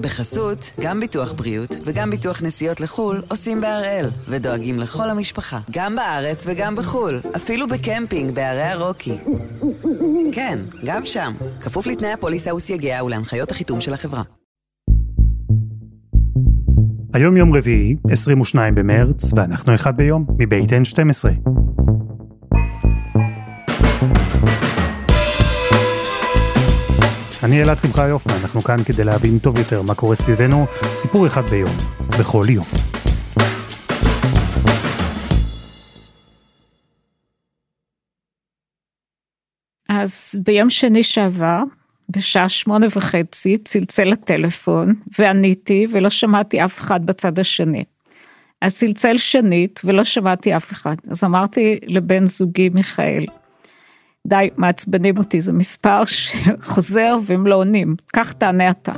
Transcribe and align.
בחסות, 0.00 0.70
גם 0.80 1.00
ביטוח 1.00 1.32
בריאות 1.32 1.76
וגם 1.84 2.10
ביטוח 2.10 2.42
נסיעות 2.42 2.80
לחו"ל 2.80 3.22
עושים 3.28 3.60
בהראל, 3.60 4.06
ודואגים 4.28 4.78
לכל 4.78 5.10
המשפחה, 5.10 5.58
גם 5.70 5.96
בארץ 5.96 6.44
וגם 6.46 6.76
בחו"ל, 6.76 7.20
אפילו 7.36 7.66
בקמפינג 7.68 8.34
בערי 8.34 8.62
הרוקי. 8.62 9.18
כן, 10.32 10.58
גם 10.84 11.06
שם, 11.06 11.32
כפוף 11.60 11.86
לתנאי 11.86 12.12
הפוליסה 12.12 12.54
וסייגיה 12.54 13.04
ולהנחיות 13.04 13.50
החיתום 13.50 13.80
של 13.80 13.94
החברה. 13.94 14.22
היום 17.14 17.36
יום 17.36 17.56
רביעי, 17.56 17.96
22 18.10 18.74
במרץ, 18.74 19.32
ואנחנו 19.36 19.74
אחד 19.74 19.96
ביום, 19.96 20.26
מבית 20.38 20.70
N12. 20.70 21.50
אני 27.44 27.62
אלעד 27.62 27.78
שמחיוף, 27.78 28.26
ואנחנו 28.26 28.60
כאן 28.60 28.84
כדי 28.84 29.04
להבין 29.04 29.38
טוב 29.38 29.58
יותר 29.58 29.82
מה 29.82 29.94
קורה 29.94 30.14
סביבנו, 30.14 30.66
סיפור 30.92 31.26
אחד 31.26 31.50
ביום, 31.50 31.76
בכל 32.18 32.44
יום. 32.48 32.64
אז 39.88 40.34
ביום 40.44 40.70
שני 40.70 41.02
שעבר, 41.02 41.62
בשעה 42.08 42.48
שמונה 42.48 42.86
וחצי, 42.96 43.58
צלצל 43.58 44.12
הטלפון, 44.12 44.94
ועניתי, 45.18 45.86
ולא 45.90 46.10
שמעתי 46.10 46.64
אף 46.64 46.78
אחד 46.78 47.06
בצד 47.06 47.38
השני. 47.38 47.84
אז 48.60 48.74
צלצל 48.74 49.18
שנית, 49.18 49.80
ולא 49.84 50.04
שמעתי 50.04 50.56
אף 50.56 50.72
אחד. 50.72 50.96
אז 51.10 51.24
אמרתי 51.24 51.78
לבן 51.86 52.26
זוגי 52.26 52.68
מיכאל, 52.68 53.24
די, 54.30 54.48
מעצבנים 54.56 55.18
אותי, 55.18 55.40
זה 55.40 55.52
מספר 55.52 56.04
שחוזר 56.04 57.18
והם 57.24 57.46
לא 57.46 57.54
עונים, 57.54 57.96
כך 58.12 58.32
תענה 58.32 58.70
אתה. 58.70 58.92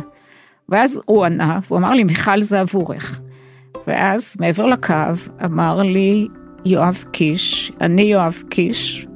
ואז 0.69 1.01
הוא 1.05 1.25
ענה, 1.25 1.61
והוא 1.67 1.79
אמר 1.79 1.95
לי, 1.95 2.05
מיכל 2.05 2.41
זה 2.41 2.61
עבורך. 2.61 3.21
ואז 3.87 4.37
מעבר 4.41 4.67
לקו 4.67 4.95
אמר 5.45 5.83
לי 5.83 6.29
יואב 6.65 7.05
קיש, 7.13 7.73
אני 7.81 8.03
יואב 8.03 8.43
קיש, 8.49 9.07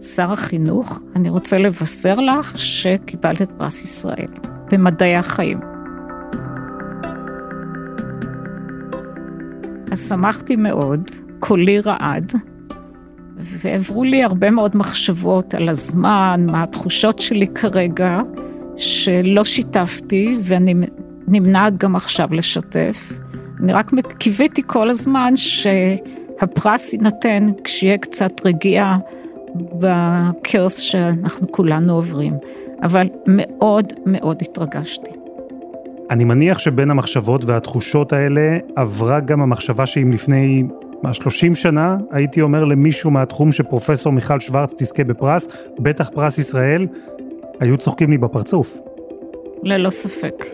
שר 0.00 0.32
החינוך, 0.32 1.02
אני 1.16 1.30
רוצה 1.30 1.58
לבשר 1.58 2.14
לך 2.14 2.58
שקיבלת 2.58 3.42
את 3.42 3.50
פרס 3.58 3.84
ישראל 3.84 4.32
במדעי 4.70 5.16
החיים. 5.16 5.60
אז 9.92 10.08
שמחתי 10.08 10.56
מאוד, 10.56 11.10
קולי 11.38 11.80
רעד, 11.80 12.32
ועברו 13.40 14.04
לי 14.04 14.22
הרבה 14.22 14.50
מאוד 14.50 14.76
מחשבות 14.76 15.54
על 15.54 15.68
הזמן, 15.68 16.46
מה 16.50 16.62
התחושות 16.62 17.18
שלי 17.18 17.46
כרגע, 17.46 18.20
שלא 18.76 19.44
שיתפתי, 19.44 20.36
ואני 20.42 20.74
נמנעת 21.28 21.76
גם 21.76 21.96
עכשיו 21.96 22.28
לשתף. 22.32 23.12
אני 23.60 23.72
רק 23.72 23.90
קיוויתי 24.18 24.62
כל 24.66 24.90
הזמן 24.90 25.32
שהפרס 25.36 26.92
יינתן 26.92 27.46
כשיהיה 27.64 27.98
קצת 27.98 28.32
רגיעה 28.44 28.98
בכאוס 29.54 30.78
שאנחנו 30.78 31.52
כולנו 31.52 31.94
עוברים. 31.94 32.34
אבל 32.82 33.06
מאוד 33.26 33.92
מאוד 34.06 34.36
התרגשתי. 34.42 35.10
אני 36.10 36.24
מניח 36.24 36.58
שבין 36.58 36.90
המחשבות 36.90 37.44
והתחושות 37.44 38.12
האלה 38.12 38.58
עברה 38.76 39.20
גם 39.20 39.42
המחשבה 39.42 39.86
שאם 39.86 40.12
לפני 40.12 40.62
מה, 41.02 41.14
30 41.14 41.54
שנה 41.54 41.96
הייתי 42.10 42.40
אומר 42.40 42.64
למישהו 42.64 43.10
מהתחום 43.10 43.52
שפרופסור 43.52 44.12
מיכל 44.12 44.40
שוורץ 44.40 44.74
תזכה 44.76 45.04
בפרס, 45.04 45.48
בטח 45.78 46.10
פרס 46.14 46.38
ישראל, 46.38 46.86
היו 47.60 47.76
צוחקים 47.76 48.10
לי 48.10 48.18
בפרצוף. 48.18 48.78
ללא 49.62 49.90
ספק. 49.90 50.44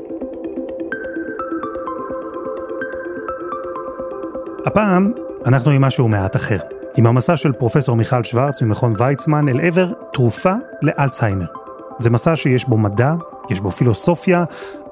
הפעם 4.67 5.13
אנחנו 5.47 5.71
עם 5.71 5.83
משהו 5.83 6.09
מעט 6.09 6.37
אחר. 6.37 6.59
עם 6.97 7.07
המסע 7.07 7.37
של 7.37 7.53
פרופסור 7.53 7.97
מיכל 7.97 8.23
שוורץ 8.23 8.63
ממכון 8.63 8.95
ויצמן 8.99 9.49
אל 9.49 9.61
עבר 9.61 9.93
תרופה 10.13 10.55
לאלצהיימר. 10.83 11.47
זה 11.99 12.11
מסע 12.11 12.37
שיש 12.37 12.69
בו 12.69 12.79
מדע, 12.79 13.15
יש 13.51 13.61
בו 13.61 13.71
פילוסופיה, 13.71 14.45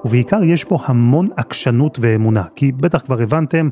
ובעיקר 0.05 0.43
יש 0.43 0.65
בו 0.65 0.79
המון 0.85 1.29
עקשנות 1.37 1.97
ואמונה, 2.01 2.43
כי 2.55 2.71
בטח 2.71 3.01
כבר 3.01 3.21
הבנתם, 3.21 3.69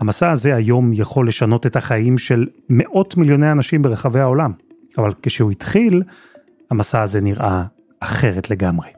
המסע 0.00 0.30
הזה 0.30 0.56
היום 0.56 0.90
יכול 0.94 1.28
לשנות 1.28 1.66
את 1.66 1.76
החיים 1.76 2.18
של 2.18 2.46
מאות 2.68 3.16
מיליוני 3.16 3.52
אנשים 3.52 3.82
ברחבי 3.82 4.20
העולם. 4.20 4.52
אבל 4.98 5.10
כשהוא 5.22 5.50
התחיל, 5.50 6.02
המסע 6.70 7.02
הזה 7.02 7.20
נראה 7.20 7.64
אחרת 8.00 8.50
לגמרי. 8.50 8.88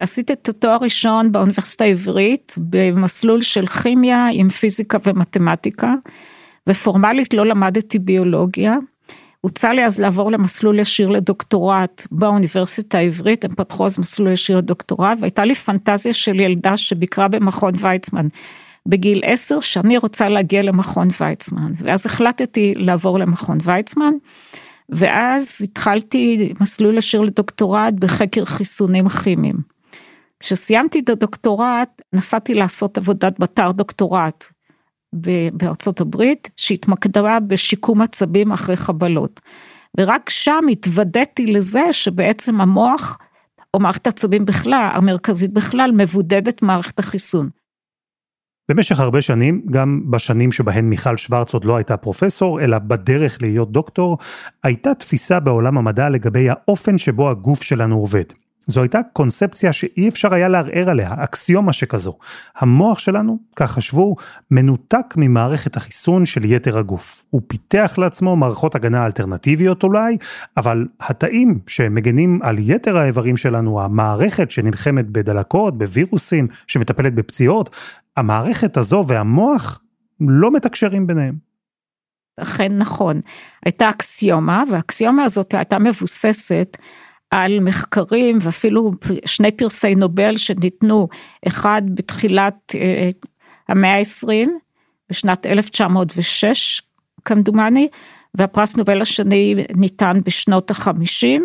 עשיתי 0.00 0.32
את 0.32 0.48
התואר 0.48 0.76
ראשון 0.80 1.32
באוניברסיטה 1.32 1.84
העברית 1.84 2.54
במסלול 2.58 3.42
של 3.42 3.66
כימיה 3.66 4.28
עם 4.32 4.48
פיזיקה 4.48 4.98
ומתמטיקה, 5.06 5.94
ופורמלית 6.68 7.34
לא 7.34 7.46
למדתי 7.46 7.98
ביולוגיה. 7.98 8.76
הוצע 9.40 9.72
לי 9.72 9.84
אז 9.84 10.00
לעבור 10.00 10.32
למסלול 10.32 10.78
ישיר 10.78 11.08
לדוקטורט 11.08 12.06
באוניברסיטה 12.10 12.98
העברית, 12.98 13.44
הם 13.44 13.54
פתחו 13.54 13.86
אז 13.86 13.98
מסלול 13.98 14.32
ישיר 14.32 14.56
לדוקטורט, 14.56 15.18
והייתה 15.20 15.44
לי 15.44 15.54
פנטזיה 15.54 16.12
של 16.12 16.40
ילדה 16.40 16.76
שביקרה 16.76 17.28
במכון 17.28 17.74
ויצמן 17.78 18.26
בגיל 18.88 19.20
עשר 19.24 19.60
שאני 19.60 19.98
רוצה 19.98 20.28
להגיע 20.28 20.62
למכון 20.62 21.08
ויצמן, 21.20 21.72
ואז 21.74 22.06
החלטתי 22.06 22.74
לעבור 22.76 23.18
למכון 23.18 23.58
ויצמן, 23.62 24.12
ואז 24.88 25.58
התחלתי 25.64 26.52
מסלול 26.60 26.98
ישיר 26.98 27.20
לדוקטורט 27.20 27.94
בחקר 27.94 28.44
חיסונים 28.44 29.08
כימיים. 29.08 29.56
כשסיימתי 30.40 31.00
את 31.00 31.08
הדוקטורט, 31.08 32.02
נסעתי 32.12 32.54
לעשות 32.54 32.98
עבודת 32.98 33.38
בתר 33.38 33.72
דוקטורט 33.72 34.44
בארצות 35.52 36.00
הברית, 36.00 36.50
שהתמקדה 36.56 37.40
בשיקום 37.40 38.00
עצבים 38.02 38.52
אחרי 38.52 38.76
חבלות. 38.76 39.40
ורק 39.98 40.30
שם 40.30 40.64
התוודעתי 40.70 41.46
לזה 41.46 41.92
שבעצם 41.92 42.60
המוח, 42.60 43.18
או 43.74 43.80
מערכת 43.80 44.06
העצבים 44.06 44.44
בכלל, 44.44 44.90
המרכזית 44.94 45.52
בכלל, 45.52 45.92
מבודדת 45.92 46.62
מערכת 46.62 46.98
החיסון. 46.98 47.48
במשך 48.68 49.00
הרבה 49.00 49.20
שנים, 49.20 49.62
גם 49.70 50.00
בשנים 50.10 50.52
שבהן 50.52 50.84
מיכל 50.84 51.16
שוורץ 51.16 51.54
עוד 51.54 51.64
לא 51.64 51.76
הייתה 51.76 51.96
פרופסור, 51.96 52.60
אלא 52.60 52.78
בדרך 52.78 53.38
להיות 53.42 53.72
דוקטור, 53.72 54.18
הייתה 54.62 54.94
תפיסה 54.94 55.40
בעולם 55.40 55.78
המדע 55.78 56.08
לגבי 56.08 56.50
האופן 56.50 56.98
שבו 56.98 57.30
הגוף 57.30 57.62
שלנו 57.62 57.96
עובד. 57.96 58.24
זו 58.66 58.82
הייתה 58.82 59.00
קונספציה 59.12 59.72
שאי 59.72 60.08
אפשר 60.08 60.34
היה 60.34 60.48
לערער 60.48 60.90
עליה, 60.90 61.14
אקסיומה 61.18 61.72
שכזו. 61.72 62.14
המוח 62.56 62.98
שלנו, 62.98 63.38
כך 63.56 63.70
חשבו, 63.70 64.16
מנותק 64.50 65.14
ממערכת 65.16 65.76
החיסון 65.76 66.26
של 66.26 66.44
יתר 66.44 66.78
הגוף. 66.78 67.26
הוא 67.30 67.42
פיתח 67.46 67.94
לעצמו 67.98 68.36
מערכות 68.36 68.74
הגנה 68.74 69.06
אלטרנטיביות 69.06 69.82
אולי, 69.82 70.16
אבל 70.56 70.86
התאים 71.00 71.58
שמגנים 71.66 72.40
על 72.42 72.56
יתר 72.58 72.96
האיברים 72.96 73.36
שלנו, 73.36 73.80
המערכת 73.80 74.50
שנלחמת 74.50 75.10
בדלקות, 75.10 75.78
בווירוסים, 75.78 76.46
שמטפלת 76.66 77.14
בפציעות, 77.14 77.76
המערכת 78.16 78.76
הזו 78.76 79.04
והמוח 79.08 79.80
לא 80.20 80.50
מתקשרים 80.50 81.06
ביניהם. 81.06 81.34
אכן 82.40 82.78
נכון. 82.78 83.20
הייתה 83.64 83.90
אקסיומה, 83.90 84.64
והאקסיומה 84.70 85.24
הזאת 85.24 85.54
הייתה 85.54 85.78
מבוססת 85.78 86.76
על 87.30 87.60
מחקרים 87.60 88.38
ואפילו 88.40 88.92
שני 89.24 89.50
פרסי 89.52 89.94
נובל 89.94 90.36
שניתנו, 90.36 91.08
אחד 91.48 91.82
בתחילת 91.94 92.74
אה, 92.74 93.10
המאה 93.68 93.98
ה-20, 93.98 94.48
בשנת 95.10 95.46
1906 95.46 96.82
כמדומני, 97.24 97.88
והפרס 98.34 98.76
נובל 98.76 99.02
השני 99.02 99.54
ניתן 99.76 100.20
בשנות 100.24 100.70
ה-50 100.70 101.40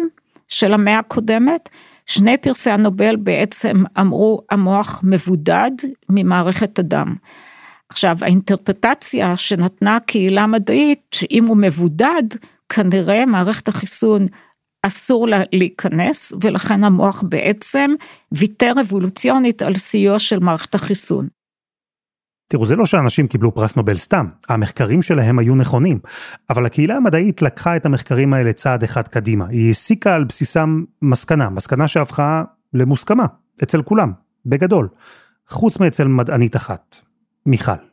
של 0.48 0.74
המאה 0.74 1.00
הקודמת. 1.00 1.70
שני 2.06 2.38
פרסי 2.38 2.70
הנובל 2.70 3.16
בעצם 3.16 3.84
אמרו 4.00 4.42
המוח 4.50 5.02
מבודד 5.04 5.72
ממערכת 6.10 6.80
הדם. 6.80 7.16
עכשיו 7.90 8.18
האינטרפטציה 8.22 9.38
שנתנה 9.38 9.96
הקהילה 9.96 10.44
המדעית 10.44 11.02
שאם 11.12 11.46
הוא 11.46 11.58
מבודד 11.58 12.24
כנראה 12.70 13.26
מערכת 13.26 13.68
החיסון 13.68 14.28
אסור 14.84 15.28
לה 15.28 15.42
להיכנס 15.54 16.34
ולכן 16.42 16.84
המוח 16.84 17.24
בעצם 17.30 17.92
ויתר 18.32 18.74
אבולוציונית 18.82 19.62
על 19.62 19.76
סיוע 19.76 20.20
של 20.20 20.40
מערכת 20.40 20.76
החיסון. 20.76 21.28
תראו, 22.52 22.66
זה 22.66 22.76
לא 22.76 22.86
שאנשים 22.86 23.28
קיבלו 23.28 23.54
פרס 23.56 23.78
נובל 23.78 23.98
סתם, 23.98 24.26
המחקרים 24.50 25.02
שלהם 25.02 25.40
היו 25.40 25.56
נכונים, 25.56 26.00
אבל 26.50 26.66
הקהילה 26.66 26.96
המדעית 26.96 27.42
לקחה 27.42 27.76
את 27.76 27.86
המחקרים 27.86 28.34
האלה 28.34 28.54
צעד 28.54 28.84
אחד 28.84 29.08
קדימה, 29.08 29.48
היא 29.48 29.70
הסיקה 29.70 30.16
על 30.16 30.24
בסיסם 30.24 30.84
מסקנה, 31.02 31.50
מסקנה 31.50 31.88
שהפכה 31.88 32.44
למוסכמה, 32.74 33.26
אצל 33.64 33.82
כולם, 33.82 34.12
בגדול, 34.46 34.88
חוץ 35.48 35.80
מאצל 35.80 36.08
מדענית 36.08 36.56
אחת, 36.56 36.98
מיכל. 37.46 37.89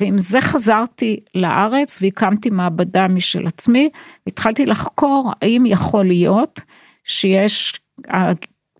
ועם 0.00 0.18
זה 0.18 0.40
חזרתי 0.40 1.20
לארץ 1.34 1.98
והקמתי 2.02 2.50
מעבדה 2.50 3.08
משל 3.08 3.46
עצמי, 3.46 3.90
התחלתי 4.26 4.66
לחקור 4.66 5.32
האם 5.42 5.66
יכול 5.66 6.06
להיות 6.06 6.60
שיש 7.04 7.80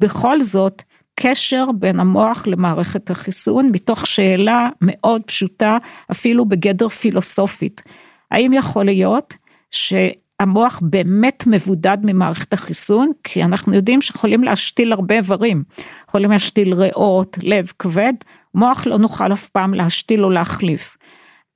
בכל 0.00 0.40
זאת 0.40 0.82
הקשר 1.20 1.66
בין 1.78 2.00
המוח 2.00 2.46
למערכת 2.46 3.10
החיסון, 3.10 3.70
מתוך 3.72 4.06
שאלה 4.06 4.68
מאוד 4.80 5.22
פשוטה, 5.22 5.78
אפילו 6.10 6.44
בגדר 6.44 6.88
פילוסופית. 6.88 7.82
האם 8.30 8.52
יכול 8.52 8.84
להיות 8.84 9.34
שהמוח 9.70 10.80
באמת 10.82 11.44
מבודד 11.46 11.98
ממערכת 12.02 12.52
החיסון? 12.52 13.12
כי 13.24 13.44
אנחנו 13.44 13.74
יודעים 13.74 14.00
שיכולים 14.00 14.44
להשתיל 14.44 14.92
הרבה 14.92 15.14
איברים, 15.14 15.64
יכולים 16.08 16.30
להשתיל 16.30 16.74
ריאות, 16.74 17.38
לב, 17.42 17.72
כבד, 17.78 18.12
מוח 18.54 18.86
לא 18.86 18.98
נוכל 18.98 19.32
אף 19.32 19.48
פעם 19.48 19.74
להשתיל 19.74 20.24
או 20.24 20.30
להחליף. 20.30 20.96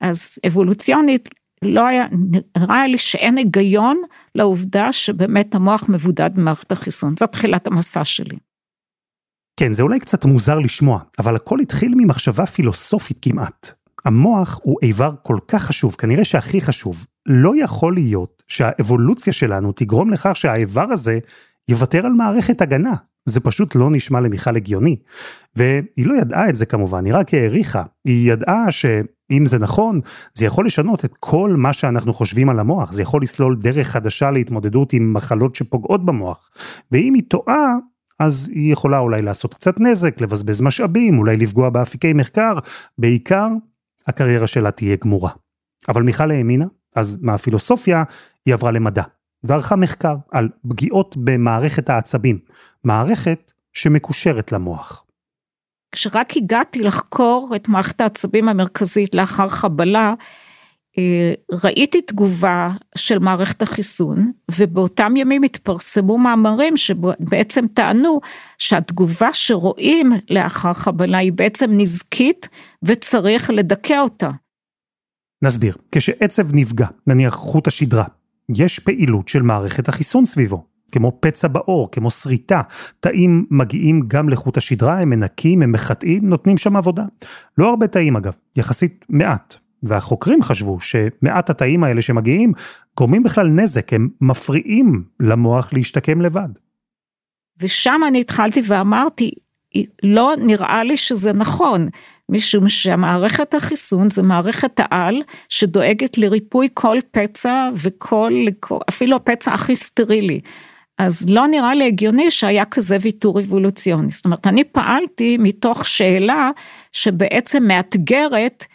אז 0.01 0.29
אבולוציונית 0.47 1.29
לא 1.65 1.87
היה, 1.87 2.05
נראה 2.57 2.87
לי 2.87 2.97
שאין 2.97 3.37
היגיון 3.37 4.01
לעובדה 4.35 4.93
שבאמת 4.93 5.55
המוח 5.55 5.85
מבודד 5.89 6.29
במערכת 6.35 6.71
החיסון, 6.71 7.15
זאת 7.19 7.31
תחילת 7.31 7.67
המסע 7.67 8.03
שלי. 8.03 8.37
כן, 9.59 9.73
זה 9.73 9.83
אולי 9.83 9.99
קצת 9.99 10.25
מוזר 10.25 10.59
לשמוע, 10.59 10.99
אבל 11.19 11.35
הכל 11.35 11.59
התחיל 11.59 11.93
ממחשבה 11.97 12.45
פילוסופית 12.45 13.17
כמעט. 13.21 13.71
המוח 14.05 14.59
הוא 14.63 14.77
איבר 14.81 15.11
כל 15.23 15.37
כך 15.47 15.63
חשוב, 15.63 15.95
כנראה 15.95 16.25
שהכי 16.25 16.61
חשוב. 16.61 17.05
לא 17.25 17.63
יכול 17.63 17.93
להיות 17.93 18.43
שהאבולוציה 18.47 19.33
שלנו 19.33 19.71
תגרום 19.71 20.09
לכך 20.09 20.37
שהאיבר 20.37 20.91
הזה 20.91 21.19
יוותר 21.69 22.05
על 22.05 22.11
מערכת 22.11 22.61
הגנה. 22.61 22.93
זה 23.25 23.39
פשוט 23.39 23.75
לא 23.75 23.89
נשמע 23.91 24.19
למיכל 24.19 24.55
הגיוני. 24.55 24.97
והיא 25.55 26.05
לא 26.05 26.13
ידעה 26.13 26.49
את 26.49 26.55
זה 26.55 26.65
כמובן, 26.65 27.05
היא 27.05 27.13
רק 27.13 27.33
העריכה. 27.33 27.83
היא 28.05 28.31
ידעה 28.31 28.71
שאם 28.71 29.45
זה 29.45 29.59
נכון, 29.59 29.99
זה 30.33 30.45
יכול 30.45 30.65
לשנות 30.65 31.05
את 31.05 31.13
כל 31.19 31.55
מה 31.57 31.73
שאנחנו 31.73 32.13
חושבים 32.13 32.49
על 32.49 32.59
המוח, 32.59 32.91
זה 32.91 33.01
יכול 33.01 33.21
לסלול 33.21 33.55
דרך 33.55 33.87
חדשה 33.87 34.31
להתמודדות 34.31 34.93
עם 34.93 35.13
מחלות 35.13 35.55
שפוגעות 35.55 36.05
במוח. 36.05 36.49
ואם 36.91 37.13
היא 37.13 37.23
טועה, 37.27 37.75
אז 38.19 38.51
היא 38.53 38.73
יכולה 38.73 38.99
אולי 38.99 39.21
לעשות 39.21 39.53
קצת 39.53 39.79
נזק, 39.79 40.21
לבזבז 40.21 40.61
משאבים, 40.61 41.17
אולי 41.17 41.37
לפגוע 41.37 41.69
באפיקי 41.69 42.13
מחקר, 42.13 42.53
בעיקר 42.97 43.47
הקריירה 44.07 44.47
שלה 44.47 44.71
תהיה 44.71 44.95
גמורה. 45.03 45.31
אבל 45.89 46.03
מיכל 46.03 46.31
האמינה, 46.31 46.65
אז 46.95 47.17
מהפילוסופיה 47.21 48.03
היא 48.45 48.53
עברה 48.53 48.71
למדע. 48.71 49.03
וערכה 49.43 49.75
מחקר 49.75 50.15
על 50.31 50.49
פגיעות 50.69 51.17
במערכת 51.17 51.89
העצבים, 51.89 52.39
מערכת 52.83 53.51
שמקושרת 53.73 54.51
למוח. 54.51 55.05
כשרק 55.91 56.37
הגעתי 56.37 56.83
לחקור 56.83 57.53
את 57.55 57.67
מערכת 57.67 58.01
העצבים 58.01 58.49
המרכזית 58.49 59.15
לאחר 59.15 59.49
חבלה, 59.49 60.13
אה, 60.97 61.33
ראיתי 61.63 62.01
תגובה 62.01 62.71
של 62.97 63.19
מערכת 63.19 63.61
החיסון, 63.61 64.31
ובאותם 64.51 65.15
ימים 65.17 65.43
התפרסמו 65.43 66.17
מאמרים 66.17 66.77
שבעצם 66.77 67.65
טענו 67.73 68.19
שהתגובה 68.57 69.29
שרואים 69.33 70.11
לאחר 70.29 70.73
חבלה 70.73 71.17
היא 71.17 71.33
בעצם 71.33 71.71
נזקית 71.71 72.49
וצריך 72.83 73.49
לדכא 73.49 73.99
אותה. 73.99 74.29
נסביר, 75.43 75.75
כשעצב 75.91 76.55
נפגע, 76.55 76.87
נניח 77.07 77.33
חוט 77.33 77.67
השדרה, 77.67 78.05
יש 78.55 78.79
פעילות 78.79 79.27
של 79.27 79.41
מערכת 79.41 79.89
החיסון 79.89 80.25
סביבו, 80.25 80.63
כמו 80.91 81.17
פצע 81.19 81.47
בעור, 81.47 81.91
כמו 81.91 82.11
שריטה. 82.11 82.61
תאים 82.99 83.45
מגיעים 83.51 84.01
גם 84.07 84.29
לחוט 84.29 84.57
השדרה, 84.57 84.99
הם 84.99 85.09
מנקים, 85.09 85.61
הם 85.61 85.71
מחטאים, 85.71 86.29
נותנים 86.29 86.57
שם 86.57 86.75
עבודה. 86.75 87.05
לא 87.57 87.69
הרבה 87.69 87.87
תאים 87.87 88.15
אגב, 88.15 88.35
יחסית 88.57 89.05
מעט. 89.09 89.55
והחוקרים 89.83 90.43
חשבו 90.43 90.77
שמעט 90.79 91.49
התאים 91.49 91.83
האלה 91.83 92.01
שמגיעים 92.01 92.51
גורמים 92.97 93.23
בכלל 93.23 93.47
נזק, 93.47 93.93
הם 93.93 94.09
מפריעים 94.21 95.03
למוח 95.19 95.73
להשתקם 95.73 96.21
לבד. 96.21 96.49
ושם 97.59 98.01
אני 98.07 98.21
התחלתי 98.21 98.61
ואמרתי, 98.67 99.31
לא 100.03 100.33
נראה 100.37 100.83
לי 100.83 100.97
שזה 100.97 101.33
נכון. 101.33 101.89
משום 102.31 102.69
שהמערכת 102.69 103.53
החיסון 103.53 104.09
זה 104.09 104.23
מערכת 104.23 104.79
העל 104.79 105.21
שדואגת 105.49 106.17
לריפוי 106.17 106.67
כל 106.73 106.97
פצע 107.11 107.69
וכל, 107.75 108.33
אפילו 108.89 109.15
הפצע 109.15 109.53
הכי 109.53 109.75
סטרילי. 109.75 110.39
אז 110.97 111.29
לא 111.29 111.47
נראה 111.47 111.75
לי 111.75 111.87
הגיוני 111.87 112.31
שהיה 112.31 112.65
כזה 112.65 112.97
ויתור 113.01 113.39
אבולוציוני. 113.39 114.09
זאת 114.09 114.25
אומרת, 114.25 114.47
אני 114.47 114.63
פעלתי 114.63 115.37
מתוך 115.37 115.85
שאלה 115.85 116.49
שבעצם 116.91 117.63
מאתגרת 117.63 118.65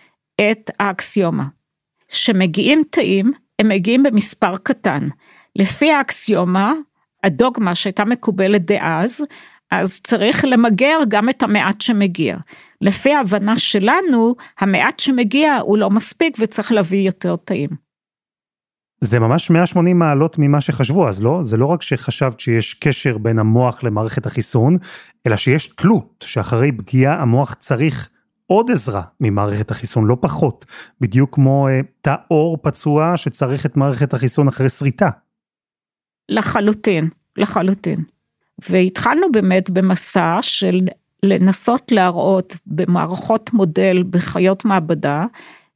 את 0.40 0.70
האקסיומה. 0.80 1.44
שמגיעים 2.08 2.82
תאים, 2.90 3.32
הם 3.58 3.68
מגיעים 3.68 4.02
במספר 4.02 4.56
קטן. 4.56 5.08
לפי 5.56 5.92
האקסיומה, 5.92 6.74
הדוגמה 7.24 7.74
שהייתה 7.74 8.04
מקובלת 8.04 8.64
דאז, 8.64 9.24
אז 9.70 10.00
צריך 10.00 10.44
למגר 10.44 10.98
גם 11.08 11.28
את 11.28 11.42
המעט 11.42 11.80
שמגיע. 11.80 12.36
לפי 12.80 13.14
ההבנה 13.14 13.58
שלנו, 13.58 14.34
המעט 14.58 14.98
שמגיע 14.98 15.56
הוא 15.56 15.78
לא 15.78 15.90
מספיק 15.90 16.36
וצריך 16.40 16.72
להביא 16.72 17.06
יותר 17.06 17.36
תאים. 17.36 17.86
זה 19.00 19.20
ממש 19.20 19.50
180 19.50 19.98
מעלות 19.98 20.36
ממה 20.38 20.60
שחשבו, 20.60 21.08
אז 21.08 21.22
לא? 21.24 21.42
זה 21.42 21.56
לא 21.56 21.66
רק 21.66 21.82
שחשבת 21.82 22.40
שיש 22.40 22.74
קשר 22.74 23.18
בין 23.18 23.38
המוח 23.38 23.84
למערכת 23.84 24.26
החיסון, 24.26 24.76
אלא 25.26 25.36
שיש 25.36 25.66
תלות, 25.66 26.24
שאחרי 26.26 26.72
פגיעה 26.72 27.22
המוח 27.22 27.54
צריך 27.54 28.08
עוד 28.46 28.70
עזרה 28.70 29.02
ממערכת 29.20 29.70
החיסון, 29.70 30.06
לא 30.06 30.16
פחות. 30.20 30.64
בדיוק 31.00 31.34
כמו 31.34 31.68
אה, 31.68 31.80
תא 32.00 32.14
עור 32.28 32.58
פצוע 32.62 33.16
שצריך 33.16 33.66
את 33.66 33.76
מערכת 33.76 34.14
החיסון 34.14 34.48
אחרי 34.48 34.68
שריטה. 34.68 35.10
לחלוטין, 36.28 37.08
לחלוטין. 37.36 38.04
והתחלנו 38.70 39.32
באמת 39.32 39.70
במסע 39.70 40.38
של 40.40 40.80
לנסות 41.22 41.92
להראות 41.92 42.56
במערכות 42.66 43.52
מודל 43.52 44.02
בחיות 44.10 44.64
מעבדה, 44.64 45.24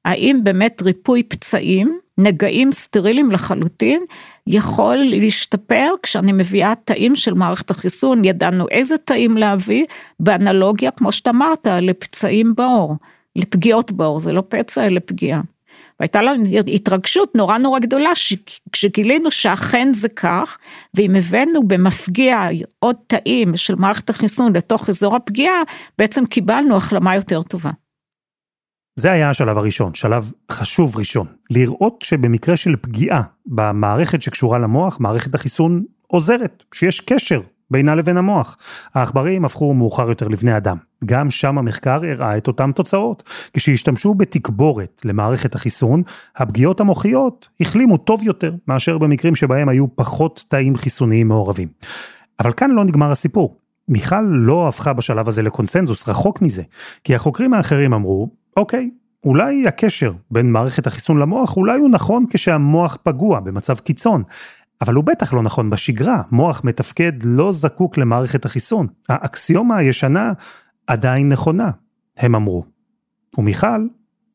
האם 0.05 0.41
באמת 0.43 0.83
ריפוי 0.83 1.23
פצעים, 1.23 1.99
נגעים 2.19 2.73
סטרילים 2.73 3.31
לחלוטין, 3.31 4.03
יכול 4.47 4.97
להשתפר 4.97 5.89
כשאני 6.03 6.33
מביאה 6.33 6.73
תאים 6.85 7.17
של 7.17 7.35
מערכת 7.35 7.71
החיסון, 7.71 8.25
ידענו 8.25 8.69
איזה 8.69 8.99
תאים 8.99 9.37
להביא, 9.37 9.85
באנלוגיה, 10.21 10.91
כמו 10.91 11.13
שאתה 11.13 11.31
אמרת, 11.31 11.67
לפצעים 11.67 12.55
בעור, 12.55 12.97
לפגיעות 13.37 13.93
בעור, 13.93 14.19
זה 14.19 14.33
לא 14.33 14.43
פצע 14.49 14.87
אלא 14.87 15.01
פגיעה. 15.07 15.41
והייתה 16.01 16.23
לנו 16.23 16.45
התרגשות 16.75 17.35
נורא 17.35 17.59
נורא 17.59 17.79
גדולה 17.79 18.11
כשגילינו 18.73 19.31
שאכן 19.31 19.89
זה 19.95 20.09
כך, 20.09 20.59
ואם 20.95 21.15
הבאנו 21.17 21.69
במפגיע 21.69 22.49
עוד 22.79 22.97
תאים 23.07 23.57
של 23.57 23.75
מערכת 23.75 24.11
החיסון 24.11 24.57
לתוך 24.57 24.89
אזור 24.89 25.17
הפגיעה, 25.17 25.63
בעצם 25.99 26.27
קיבלנו 26.27 26.77
החלמה 26.77 27.17
יותר 27.17 27.43
טובה. 27.43 27.71
זה 28.99 29.13
היה 29.13 29.31
השלב 29.31 29.59
הראשון, 29.59 29.95
שלב 29.95 30.33
חשוב 30.51 30.97
ראשון. 30.97 31.27
לראות 31.51 32.03
שבמקרה 32.03 32.57
של 32.57 32.77
פגיעה 32.77 33.23
במערכת 33.47 34.23
שקשורה 34.23 34.59
למוח, 34.59 35.01
מערכת 35.01 35.35
החיסון 35.35 35.85
עוזרת, 36.07 36.63
שיש 36.75 37.01
קשר 37.01 37.41
בינה 37.71 37.95
לבין 37.95 38.17
המוח. 38.17 38.57
העכברים 38.95 39.45
הפכו 39.45 39.75
מאוחר 39.75 40.09
יותר 40.09 40.29
לבני 40.29 40.57
אדם. 40.57 40.77
גם 41.05 41.31
שם 41.31 41.59
המחקר 41.59 42.01
הראה 42.05 42.37
את 42.37 42.49
אותן 42.49 42.73
תוצאות. 42.73 43.23
כשהשתמשו 43.55 44.15
בתקבורת 44.15 45.03
למערכת 45.05 45.55
החיסון, 45.55 46.03
הפגיעות 46.37 46.81
המוחיות 46.81 47.49
החלימו 47.61 47.97
טוב 47.97 48.23
יותר 48.23 48.55
מאשר 48.69 48.99
במקרים 48.99 49.35
שבהם 49.35 49.69
היו 49.69 49.97
פחות 49.97 50.45
תאים 50.49 50.77
חיסוניים 50.77 51.29
מעורבים. 51.29 51.69
אבל 52.41 52.53
כאן 52.53 52.71
לא 52.71 52.85
נגמר 52.85 53.11
הסיפור. 53.11 53.57
מיכל 53.89 54.21
לא 54.21 54.69
הפכה 54.69 54.93
בשלב 54.93 55.29
הזה 55.29 55.43
לקונסנזוס, 55.43 56.09
רחוק 56.09 56.43
מזה. 56.43 56.63
כי 57.05 57.15
החוקרים 57.15 57.55
האחרים 57.55 57.95
אמרו, 57.95 58.31
אוקיי, 58.57 58.91
אולי 59.25 59.67
הקשר 59.67 60.13
בין 60.31 60.53
מערכת 60.53 60.87
החיסון 60.87 61.19
למוח, 61.19 61.57
אולי 61.57 61.79
הוא 61.79 61.91
נכון 61.91 62.25
כשהמוח 62.31 62.99
פגוע 63.03 63.41
במצב 63.41 63.79
קיצון. 63.79 64.23
אבל 64.81 64.95
הוא 64.95 65.05
בטח 65.05 65.35
לא 65.35 65.43
נכון 65.43 65.71
בשגרה, 65.71 66.23
מוח 66.31 66.61
מתפקד 66.65 67.13
לא 67.25 67.53
זקוק 67.53 67.99
למערכת 67.99 68.45
החיסון. 68.45 68.87
האקסיומה 69.09 69.77
הישנה 69.77 70.33
עדיין 70.87 71.29
נכונה, 71.29 71.71
הם 72.19 72.35
אמרו. 72.35 72.65
ומיכל 73.39 73.87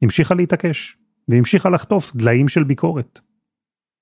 המשיכה 0.01 0.35
להתעקש, 0.35 0.97
והמשיכה 1.27 1.69
לחטוף 1.69 2.15
דליים 2.15 2.47
של 2.47 2.63
ביקורת. 2.63 3.19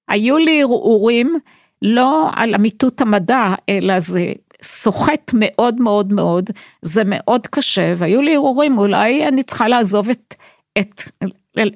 היו 0.09 0.37
לי 0.37 0.61
ערעורים 0.61 1.39
לא 1.81 2.29
על 2.33 2.55
אמיתות 2.55 3.01
המדע, 3.01 3.53
אלא 3.69 3.99
זה 3.99 4.31
סוחט 4.61 5.31
מאוד 5.33 5.81
מאוד 5.81 6.13
מאוד, 6.13 6.49
זה 6.81 7.01
מאוד 7.05 7.47
קשה, 7.47 7.93
והיו 7.97 8.21
לי 8.21 8.35
ערעורים, 8.35 8.77
אולי 8.77 9.27
אני 9.27 9.43
צריכה 9.43 9.67
לעזוב 9.67 10.09
את, 10.09 10.35
את, 10.79 11.01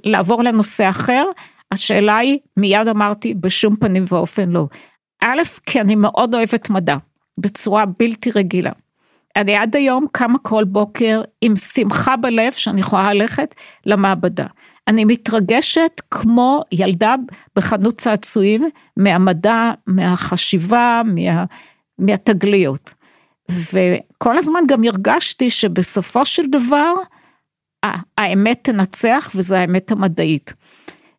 לעבור 0.03 0.43
לנושא 0.43 0.89
אחר, 0.89 1.25
השאלה 1.71 2.17
היא, 2.17 2.39
מיד 2.57 2.87
אמרתי, 2.87 3.33
בשום 3.33 3.75
פנים 3.75 4.05
ואופן 4.09 4.49
לא. 4.49 4.67
א', 5.21 5.41
כי 5.65 5.81
אני 5.81 5.95
מאוד 5.95 6.35
אוהבת 6.35 6.69
מדע, 6.69 6.97
בצורה 7.37 7.85
בלתי 7.99 8.31
רגילה. 8.31 8.71
אני 9.35 9.55
עד 9.55 9.75
היום 9.75 10.05
קמה 10.11 10.39
כל 10.39 10.63
בוקר 10.63 11.21
עם 11.41 11.55
שמחה 11.55 12.17
בלב 12.17 12.51
שאני 12.53 12.81
יכולה 12.81 13.13
ללכת 13.13 13.55
למעבדה. 13.85 14.45
אני 14.87 15.05
מתרגשת 15.05 16.01
כמו 16.11 16.63
ילדה 16.71 17.15
בחנות 17.55 17.97
צעצועים 17.97 18.61
מהמדע, 18.97 19.71
מהחשיבה, 19.87 21.01
מה, 21.05 21.45
מהתגליות. 21.99 22.93
וכל 23.51 24.37
הזמן 24.37 24.59
גם 24.67 24.83
הרגשתי 24.83 25.49
שבסופו 25.49 26.25
של 26.25 26.43
דבר, 26.49 26.93
האמת 28.17 28.59
תנצח 28.63 29.31
וזו 29.35 29.55
האמת 29.55 29.91
המדעית. 29.91 30.53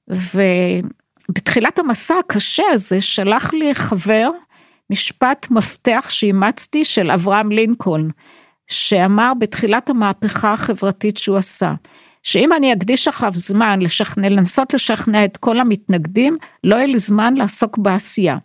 ובתחילת 0.08 1.78
המסע 1.78 2.14
הקשה 2.18 2.62
הזה 2.72 3.00
שלח 3.00 3.52
לי 3.52 3.74
חבר 3.74 4.30
משפט 4.90 5.46
מפתח 5.50 6.06
שאימצתי 6.08 6.84
של 6.84 7.10
אברהם 7.10 7.52
לינקולן, 7.52 8.08
שאמר 8.66 9.32
בתחילת 9.38 9.90
המהפכה 9.90 10.52
החברתית 10.52 11.16
שהוא 11.16 11.36
עשה, 11.36 11.74
שאם 12.22 12.52
אני 12.52 12.72
אקדיש 12.72 13.08
עכשיו 13.08 13.32
זמן 13.34 13.80
לשכנע, 13.82 14.28
לנסות 14.28 14.74
לשכנע 14.74 15.24
את 15.24 15.36
כל 15.36 15.60
המתנגדים, 15.60 16.36
לא 16.64 16.76
יהיה 16.76 16.86
לי 16.86 16.98
זמן 16.98 17.34
לעסוק 17.34 17.78
בעשייה. 17.78 18.36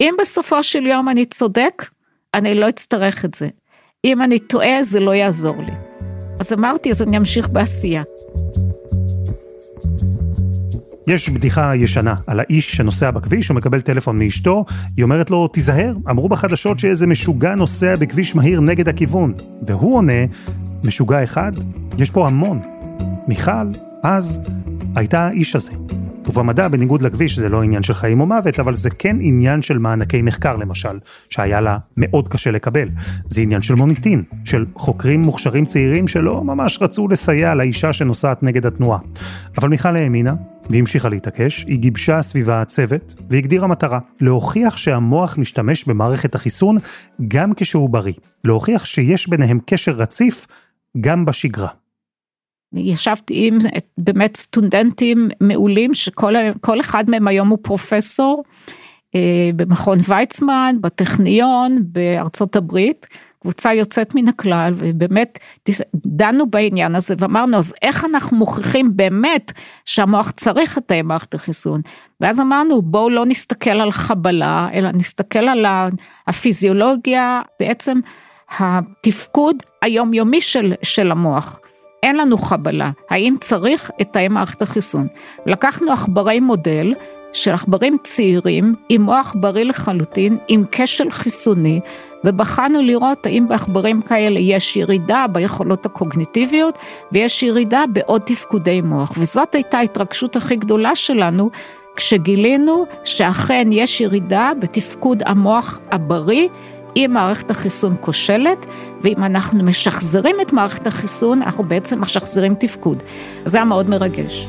אם 0.00 0.14
בסופו 0.20 0.62
של 0.62 0.86
יום 0.86 1.08
אני 1.08 1.26
צודק, 1.26 1.88
אני 2.34 2.54
לא 2.54 2.68
אצטרך 2.68 3.24
את 3.24 3.34
זה. 3.34 3.48
אם 4.04 4.22
אני 4.22 4.38
טועה, 4.38 4.82
זה 4.82 5.00
לא 5.00 5.14
יעזור 5.14 5.56
לי. 5.58 5.72
אז 6.40 6.52
אמרתי, 6.52 6.90
אז 6.90 7.02
אני 7.02 7.16
אמשיך 7.16 7.48
בעשייה. 7.48 8.02
יש 11.06 11.30
בדיחה 11.30 11.76
ישנה 11.76 12.14
על 12.26 12.40
האיש 12.40 12.76
שנוסע 12.76 13.10
בכביש, 13.10 13.48
הוא 13.48 13.56
מקבל 13.56 13.80
טלפון 13.80 14.18
מאשתו, 14.18 14.64
היא 14.96 15.02
אומרת 15.02 15.30
לו, 15.30 15.48
תיזהר, 15.48 15.94
אמרו 16.10 16.28
בחדשות 16.28 16.78
שאיזה 16.78 17.06
משוגע 17.06 17.54
נוסע 17.54 17.96
בכביש 17.96 18.36
מהיר 18.36 18.60
נגד 18.60 18.88
הכיוון. 18.88 19.34
והוא 19.66 19.96
עונה, 19.96 20.12
משוגע 20.84 21.24
אחד? 21.24 21.52
יש 21.98 22.10
פה 22.10 22.26
המון. 22.26 22.60
מיכל, 23.28 23.66
אז, 24.02 24.40
הייתה 24.96 25.26
האיש 25.26 25.56
הזה. 25.56 25.72
ובמדע, 26.26 26.68
בניגוד 26.68 27.02
לכביש, 27.02 27.38
זה 27.38 27.48
לא 27.48 27.62
עניין 27.62 27.82
של 27.82 27.94
חיים 27.94 28.20
או 28.20 28.26
מוות, 28.26 28.60
אבל 28.60 28.74
זה 28.74 28.90
כן 28.90 29.16
עניין 29.20 29.62
של 29.62 29.78
מענקי 29.78 30.22
מחקר 30.22 30.56
למשל, 30.56 30.98
שהיה 31.30 31.60
לה 31.60 31.78
מאוד 31.96 32.28
קשה 32.28 32.50
לקבל. 32.50 32.88
זה 33.28 33.40
עניין 33.40 33.62
של 33.62 33.74
מוניטין, 33.74 34.22
של 34.44 34.64
חוקרים 34.74 35.22
מוכשרים 35.22 35.64
צעירים 35.64 36.08
שלא 36.08 36.44
ממש 36.44 36.78
רצו 36.82 37.08
לסייע 37.08 37.54
לאישה 37.54 37.92
שנוסעת 37.92 38.42
נגד 38.42 38.66
התנועה. 38.66 38.98
אבל 39.58 39.68
מיכל 39.68 39.96
האמינה, 39.96 40.34
והמשיכה 40.70 41.08
להתעקש, 41.08 41.64
היא 41.64 41.78
גיבשה 41.78 42.22
סביבה 42.22 42.64
צוות 42.64 43.14
והגדירה 43.30 43.66
מטרה, 43.66 43.98
להוכיח 44.20 44.76
שהמוח 44.76 45.38
משתמש 45.38 45.84
במערכת 45.84 46.34
החיסון 46.34 46.76
גם 47.28 47.54
כשהוא 47.56 47.90
בריא, 47.90 48.14
להוכיח 48.44 48.84
שיש 48.84 49.28
ביניהם 49.28 49.58
קשר 49.66 49.92
רציף 49.92 50.46
גם 51.00 51.24
בשגרה. 51.24 51.68
ישבתי 52.74 53.46
עם 53.46 53.58
באמת 53.98 54.36
סטודנטים 54.36 55.28
מעולים 55.40 55.94
שכל 55.94 56.80
אחד 56.80 57.10
מהם 57.10 57.28
היום 57.28 57.48
הוא 57.48 57.58
פרופסור 57.62 58.44
אה, 59.14 59.50
במכון 59.56 59.98
ויצמן, 60.08 60.76
בטכניון, 60.80 61.78
בארצות 61.82 62.56
הברית. 62.56 63.06
קבוצה 63.46 63.74
יוצאת 63.74 64.14
מן 64.14 64.28
הכלל 64.28 64.74
ובאמת 64.76 65.38
דנו 65.94 66.50
בעניין 66.50 66.94
הזה 66.94 67.14
ואמרנו 67.18 67.56
אז 67.56 67.74
איך 67.82 68.04
אנחנו 68.04 68.36
מוכיחים 68.36 68.96
באמת 68.96 69.52
שהמוח 69.84 70.30
צריך 70.30 70.78
את 70.78 70.92
מערכת 71.04 71.34
החיסון 71.34 71.80
ואז 72.20 72.40
אמרנו 72.40 72.82
בואו 72.82 73.10
לא 73.10 73.26
נסתכל 73.26 73.70
על 73.70 73.92
חבלה 73.92 74.68
אלא 74.72 74.90
נסתכל 74.92 75.48
על 75.48 75.66
הפיזיולוגיה 76.26 77.42
בעצם 77.60 78.00
התפקוד 78.58 79.56
היומיומי 79.82 80.40
של, 80.40 80.74
של 80.82 81.10
המוח. 81.10 81.60
אין 82.02 82.16
לנו 82.16 82.38
חבלה, 82.38 82.90
האם 83.10 83.36
צריך 83.40 83.90
את 84.00 84.12
תאי 84.12 84.28
מערכת 84.28 84.62
החיסון? 84.62 85.06
לקחנו 85.46 85.92
עכברי 85.92 86.40
מודל 86.40 86.94
של 87.32 87.54
עכברים 87.54 87.96
צעירים 88.04 88.74
עם 88.88 89.02
מוח 89.02 89.34
בריא 89.40 89.64
לחלוטין, 89.64 90.38
עם 90.48 90.64
כשל 90.72 91.10
חיסוני, 91.10 91.80
ובחנו 92.26 92.82
לראות 92.82 93.26
האם 93.26 93.48
בעכברים 93.48 94.02
כאלה 94.02 94.40
יש 94.40 94.76
ירידה 94.76 95.26
ביכולות 95.32 95.86
הקוגניטיביות 95.86 96.78
ויש 97.12 97.42
ירידה 97.42 97.84
בעוד 97.92 98.22
תפקודי 98.26 98.80
מוח, 98.80 99.12
וזאת 99.18 99.54
הייתה 99.54 99.78
ההתרגשות 99.78 100.36
הכי 100.36 100.56
גדולה 100.56 100.96
שלנו 100.96 101.50
כשגילינו 101.96 102.84
שאכן 103.04 103.68
יש 103.72 104.00
ירידה 104.00 104.52
בתפקוד 104.60 105.22
המוח 105.26 105.78
הבריא 105.90 106.48
אם 106.96 107.10
מערכת 107.14 107.50
החיסון 107.50 107.96
כושלת, 108.00 108.66
ואם 109.00 109.24
אנחנו 109.24 109.64
משחזרים 109.64 110.36
את 110.42 110.52
מערכת 110.52 110.86
החיסון, 110.86 111.42
אנחנו 111.42 111.64
בעצם 111.64 112.00
משחזרים 112.00 112.54
תפקוד. 112.54 113.02
זה 113.44 113.58
היה 113.58 113.64
מאוד 113.64 113.88
מרגש. 113.88 114.46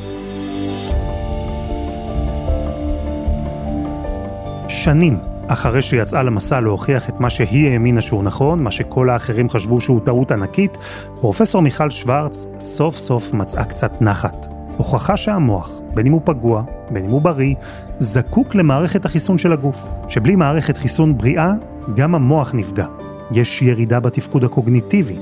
שנים 4.68 5.37
אחרי 5.48 5.82
שיצאה 5.82 6.24
למסע 6.24 6.62
להוכיח 6.62 7.10
את 7.10 7.20
מה 7.20 7.30
שהיא 7.30 7.70
האמינה 7.70 8.02
שהוא 8.02 8.24
נכון, 8.24 8.64
מה 8.64 8.72
שכל 8.72 9.10
האחרים 9.10 9.50
חשבו 9.50 9.82
שהוא 9.82 10.02
טעות 10.06 10.32
ענקית, 10.32 10.78
פרופסור 11.22 11.62
מיכל 11.62 11.90
שוורץ 11.90 12.48
סוף 12.60 12.96
סוף 12.96 13.34
מצאה 13.34 13.64
קצת 13.64 14.02
נחת. 14.02 14.48
הוכחה 14.78 15.18
שהמוח, 15.18 15.82
בין 15.94 16.06
אם 16.06 16.12
הוא 16.12 16.22
פגוע, 16.26 16.64
בין 16.92 17.06
אם 17.06 17.10
הוא 17.10 17.22
בריא, 17.22 17.56
זקוק 18.00 18.56
למערכת 18.56 19.06
החיסון 19.06 19.38
של 19.38 19.52
הגוף, 19.52 19.86
שבלי 20.08 20.36
מערכת 20.36 20.78
חיסון 20.78 21.18
בריאה, 21.18 21.54
גם 21.96 22.16
המוח 22.16 22.54
נפגע. 22.54 22.86
יש 23.32 23.62
ירידה 23.62 24.00
בתפקוד 24.00 24.44
הקוגניטיבי. 24.44 25.16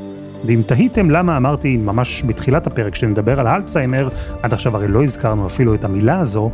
ואם 0.45 0.61
תהיתם 0.65 1.11
למה 1.11 1.37
אמרתי 1.37 1.77
ממש 1.77 2.23
בתחילת 2.27 2.67
הפרק 2.67 2.95
שנדבר 2.95 3.39
על 3.39 3.47
אלצהיימר, 3.47 4.09
עד 4.43 4.53
עכשיו 4.53 4.75
הרי 4.75 4.87
לא 4.87 5.03
הזכרנו 5.03 5.47
אפילו 5.47 5.75
את 5.75 5.83
המילה 5.83 6.19
הזו, 6.19 6.51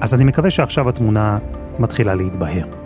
אז 0.00 0.14
אני 0.14 0.24
מקווה 0.24 0.50
שעכשיו 0.50 0.88
התמונה 0.88 1.38
מתחילה 1.78 2.14
להתבהר. 2.14 2.85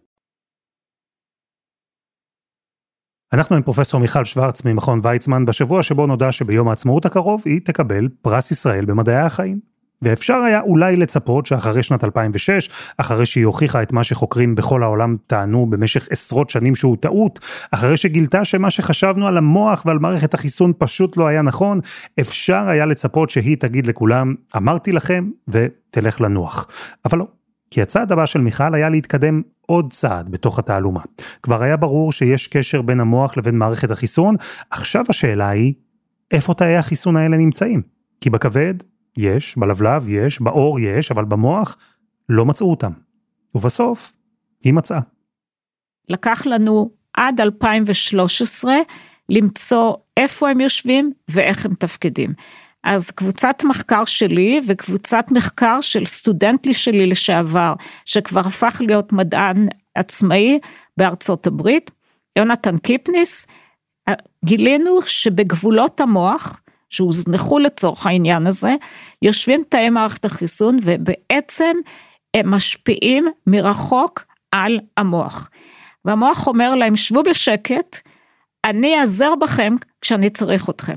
אנחנו 3.33 3.55
עם 3.55 3.61
פרופסור 3.61 3.99
מיכל 3.99 4.25
שוורץ 4.25 4.65
ממכון 4.65 4.99
ויצמן 5.03 5.45
בשבוע 5.45 5.83
שבו 5.83 6.07
נודע 6.07 6.31
שביום 6.31 6.69
העצמאות 6.69 7.05
הקרוב 7.05 7.41
היא 7.45 7.61
תקבל 7.63 8.07
פרס 8.21 8.51
ישראל 8.51 8.85
במדעי 8.85 9.15
החיים. 9.15 9.59
ואפשר 10.01 10.33
היה 10.33 10.61
אולי 10.61 10.95
לצפות 10.95 11.45
שאחרי 11.45 11.83
שנת 11.83 12.03
2006, 12.03 12.69
אחרי 12.97 13.25
שהיא 13.25 13.45
הוכיחה 13.45 13.81
את 13.81 13.91
מה 13.91 14.03
שחוקרים 14.03 14.55
בכל 14.55 14.83
העולם 14.83 15.15
טענו 15.27 15.65
במשך 15.69 16.07
עשרות 16.09 16.49
שנים 16.49 16.75
שהוא 16.75 16.97
טעות, 16.99 17.39
אחרי 17.71 17.97
שגילתה 17.97 18.45
שמה 18.45 18.69
שחשבנו 18.69 19.27
על 19.27 19.37
המוח 19.37 19.83
ועל 19.85 19.99
מערכת 19.99 20.33
החיסון 20.33 20.73
פשוט 20.77 21.17
לא 21.17 21.27
היה 21.27 21.41
נכון, 21.41 21.79
אפשר 22.19 22.67
היה 22.67 22.85
לצפות 22.85 23.29
שהיא 23.29 23.57
תגיד 23.57 23.87
לכולם, 23.87 24.35
אמרתי 24.55 24.91
לכם, 24.91 25.29
ותלך 25.47 26.21
לנוח. 26.21 26.67
אבל 27.05 27.17
לא. 27.17 27.25
כי 27.71 27.81
הצעד 27.81 28.11
הבא 28.11 28.25
של 28.25 28.41
מיכל 28.41 28.75
היה 28.75 28.89
להתקדם 28.89 29.41
עוד 29.61 29.93
צעד 29.93 30.29
בתוך 30.29 30.59
התעלומה. 30.59 31.01
כבר 31.43 31.63
היה 31.63 31.77
ברור 31.77 32.11
שיש 32.11 32.47
קשר 32.47 32.81
בין 32.81 32.99
המוח 32.99 33.37
לבין 33.37 33.57
מערכת 33.57 33.91
החיסון, 33.91 34.35
עכשיו 34.69 35.03
השאלה 35.09 35.49
היא, 35.49 35.73
איפה 36.31 36.53
תאי 36.53 36.75
החיסון 36.75 37.17
האלה 37.17 37.37
נמצאים? 37.37 37.81
כי 38.21 38.29
בכבד 38.29 38.73
יש, 39.17 39.57
בלבלב 39.57 40.09
יש, 40.09 40.41
בעור 40.41 40.79
יש, 40.79 41.11
אבל 41.11 41.25
במוח 41.25 41.77
לא 42.29 42.45
מצאו 42.45 42.69
אותם. 42.71 42.91
ובסוף, 43.55 44.13
היא 44.63 44.73
מצאה. 44.73 44.99
לקח 46.09 46.45
לנו 46.45 46.91
עד 47.13 47.41
2013 47.41 48.75
למצוא 49.29 49.95
איפה 50.17 50.49
הם 50.49 50.61
יושבים 50.61 51.11
ואיך 51.29 51.65
הם 51.65 51.73
תפקדים. 51.73 52.33
אז 52.83 53.11
קבוצת 53.11 53.63
מחקר 53.63 54.05
שלי 54.05 54.61
וקבוצת 54.67 55.25
מחקר 55.31 55.81
של 55.81 56.05
סטודנט 56.05 56.67
שלי 56.73 57.07
לשעבר, 57.07 57.73
שכבר 58.05 58.39
הפך 58.39 58.81
להיות 58.85 59.13
מדען 59.13 59.67
עצמאי 59.95 60.59
בארצות 60.97 61.47
הברית, 61.47 61.91
יונתן 62.37 62.77
קיפניס, 62.77 63.47
גילינו 64.45 65.01
שבגבולות 65.05 66.01
המוח, 66.01 66.59
שהוזנחו 66.89 67.59
לצורך 67.59 68.05
העניין 68.05 68.47
הזה, 68.47 68.75
יושבים 69.21 69.63
תאי 69.69 69.89
מערכת 69.89 70.25
החיסון 70.25 70.79
ובעצם 70.81 71.75
הם 72.33 72.51
משפיעים 72.51 73.27
מרחוק 73.47 74.25
על 74.51 74.79
המוח. 74.97 75.49
והמוח 76.05 76.47
אומר 76.47 76.75
להם, 76.75 76.95
שבו 76.95 77.23
בשקט, 77.23 77.97
אני 78.65 78.99
אעזר 78.99 79.35
בכם 79.35 79.75
כשאני 80.01 80.29
צריך 80.29 80.69
אתכם. 80.69 80.95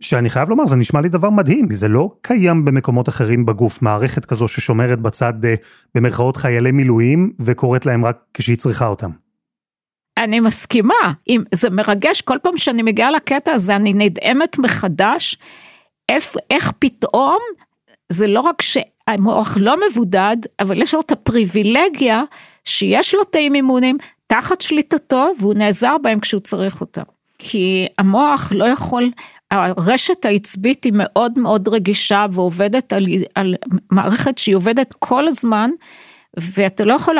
שאני 0.00 0.30
חייב 0.30 0.48
לומר, 0.48 0.66
זה 0.66 0.76
נשמע 0.76 1.00
לי 1.00 1.08
דבר 1.08 1.30
מדהים, 1.30 1.72
זה 1.72 1.88
לא 1.88 2.10
קיים 2.22 2.64
במקומות 2.64 3.08
אחרים 3.08 3.46
בגוף, 3.46 3.82
מערכת 3.82 4.24
כזו 4.24 4.48
ששומרת 4.48 4.98
בצד, 4.98 5.44
אה, 5.44 5.54
במרכאות, 5.94 6.36
חיילי 6.36 6.72
מילואים, 6.72 7.32
וקוראת 7.40 7.86
להם 7.86 8.04
רק 8.04 8.18
כשהיא 8.34 8.56
צריכה 8.56 8.86
אותם. 8.86 9.10
אני 10.18 10.40
מסכימה, 10.40 11.12
אם 11.28 11.42
זה 11.54 11.70
מרגש, 11.70 12.20
כל 12.20 12.38
פעם 12.42 12.56
שאני 12.56 12.82
מגיעה 12.82 13.10
לקטע 13.10 13.52
הזה 13.52 13.76
אני 13.76 13.92
נדהמת 13.92 14.58
מחדש, 14.58 15.38
איך, 16.08 16.36
איך 16.50 16.72
פתאום, 16.78 17.38
זה 18.12 18.26
לא 18.26 18.40
רק 18.40 18.62
שהמוח 18.62 19.56
לא 19.60 19.76
מבודד, 19.90 20.36
אבל 20.60 20.82
יש 20.82 20.94
לו 20.94 21.00
את 21.00 21.10
הפריבילגיה 21.12 22.22
שיש 22.64 23.14
לו 23.14 23.24
תאים 23.24 23.54
אימונים 23.54 23.98
תחת 24.26 24.60
שליטתו 24.60 25.26
והוא 25.40 25.54
נעזר 25.54 25.96
בהם 26.02 26.20
כשהוא 26.20 26.40
צריך 26.40 26.80
אותם. 26.80 27.02
כי 27.38 27.86
המוח 27.98 28.52
לא 28.54 28.64
יכול, 28.64 29.10
הרשת 29.50 30.24
העצבית 30.24 30.84
היא 30.84 30.92
מאוד 30.96 31.38
מאוד 31.38 31.68
רגישה 31.68 32.26
ועובדת 32.32 32.92
על, 32.92 33.06
על 33.34 33.54
מערכת 33.90 34.38
שהיא 34.38 34.56
עובדת 34.56 34.94
כל 34.98 35.28
הזמן. 35.28 35.70
ואתה 36.36 36.84
לא 36.84 36.94
יכול, 36.94 37.16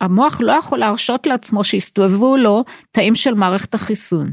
המוח 0.00 0.40
לא 0.40 0.52
יכול 0.52 0.78
להרשות 0.78 1.26
לעצמו 1.26 1.64
שיסתובבו 1.64 2.36
לו 2.36 2.64
תאים 2.90 3.14
של 3.14 3.34
מערכת 3.34 3.74
החיסון. 3.74 4.32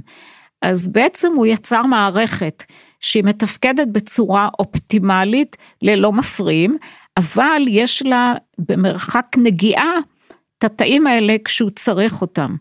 אז 0.61 0.87
בעצם 0.87 1.33
הוא 1.35 1.45
יצר 1.45 1.81
מערכת 1.81 2.63
שהיא 2.99 3.23
מתפקדת 3.23 3.87
בצורה 3.87 4.49
אופטימלית 4.59 5.57
ללא 5.81 6.11
מפריעים, 6.11 6.77
אבל 7.17 7.61
יש 7.67 8.03
לה 8.05 8.33
במרחק 8.57 9.25
נגיעה 9.37 9.93
את 10.57 10.63
התאים 10.63 11.07
האלה 11.07 11.35
כשהוא 11.45 11.69
צריך 11.75 12.21
אותם. 12.21 12.55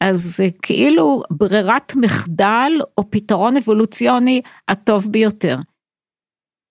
אז 0.00 0.34
זה 0.36 0.48
כאילו 0.62 1.22
ברירת 1.30 1.92
מחדל 1.96 2.72
או 2.98 3.10
פתרון 3.10 3.56
אבולוציוני 3.56 4.40
הטוב 4.68 5.06
ביותר. 5.10 5.58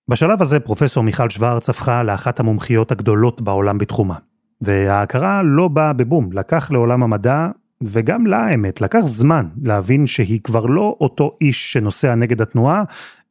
בשלב 0.10 0.42
הזה 0.42 0.60
פרופסור 0.60 1.04
מיכל 1.04 1.30
שוורץ 1.30 1.70
הפכה 1.70 2.04
לאחת 2.04 2.40
המומחיות 2.40 2.92
הגדולות 2.92 3.42
בעולם 3.42 3.78
בתחומה. 3.78 4.16
וההכרה 4.62 5.42
לא 5.44 5.68
באה 5.68 5.94
בבום, 5.94 6.32
לקח 6.32 6.72
לעולם 6.72 7.04
המדע, 7.04 7.48
וגם 7.84 8.28
לה 8.28 8.46
האמת, 8.46 8.82
לקח 8.82 9.00
זמן 9.00 9.48
להבין 9.64 10.08
שהיא 10.08 10.40
כבר 10.44 10.66
לא 10.66 10.98
אותו 11.02 11.32
איש 11.42 11.74
שנוסע 11.74 12.16
נגד 12.16 12.42
התנועה, 12.42 12.84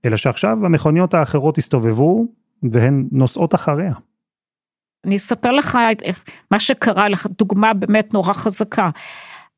אלא 0.04 0.16
שעכשיו 0.16 0.66
המכוניות 0.66 1.14
האחרות 1.14 1.58
הסתובבו, 1.58 2.26
והן 2.62 3.08
נוסעות 3.12 3.54
אחריה. 3.54 3.94
אני 5.06 5.16
אספר 5.16 5.52
לך 5.52 5.78
מה 6.50 6.60
שקרה 6.60 7.08
לך, 7.08 7.26
דוגמה 7.38 7.74
באמת 7.74 8.14
נורא 8.14 8.32
חזקה. 8.32 8.90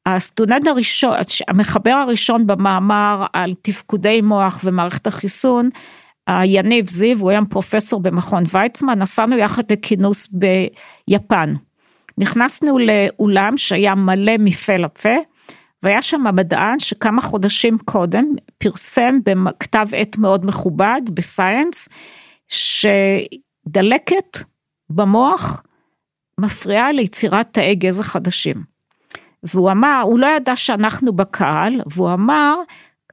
הסטודנט 0.06 0.66
הראשון, 0.66 1.16
המחבר 1.49 1.90
הראשון 1.90 2.46
במאמר 2.46 3.26
על 3.32 3.54
תפקודי 3.62 4.20
מוח 4.20 4.61
ומערכת 4.64 5.06
החיסון, 5.06 5.70
יניב 6.44 6.90
זיו, 6.90 7.20
הוא 7.20 7.30
היום 7.30 7.46
פרופסור 7.46 8.00
במכון 8.00 8.44
ויצמן, 8.52 8.99
נסענו 8.99 9.37
יחד 9.37 9.73
לכינוס 9.73 10.28
ביפן. 11.08 11.54
נכנסנו 12.18 12.78
לאולם 12.78 13.56
שהיה 13.56 13.94
מלא 13.94 14.32
מפה 14.38 14.76
לפה, 14.76 15.14
והיה 15.82 16.02
שם 16.02 16.25
מדען 16.34 16.78
שכמה 16.78 17.23
חודשים 17.23 17.78
קודם 17.78 18.25
פרסם 18.58 19.18
בכתב 19.25 19.87
עת 19.96 20.18
מאוד 20.18 20.46
מכובד 20.46 21.00
בסייאנס, 21.14 21.88
שדלקת 22.49 24.38
במוח 24.90 25.62
מפריעה 26.40 26.92
ליצירת 26.92 27.49
תאי 27.52 27.75
גזע 27.75 28.02
חדשים. 28.02 28.74
והוא 29.44 29.70
אמר, 29.70 30.00
הוא 30.04 30.18
לא 30.18 30.26
ידע 30.26 30.56
שאנחנו 30.56 31.12
בקהל, 31.12 31.80
והוא 31.86 32.12
אמר, 32.12 32.54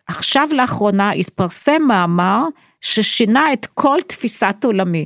עכשיו 0.08 0.48
לאחרונה 0.52 1.12
התפרסם 1.12 1.82
מאמר 1.88 2.44
ששינה 2.82 3.54
את 3.54 3.66
כל 3.66 3.98
תפיסת 4.08 4.56
עולמי. 4.64 5.06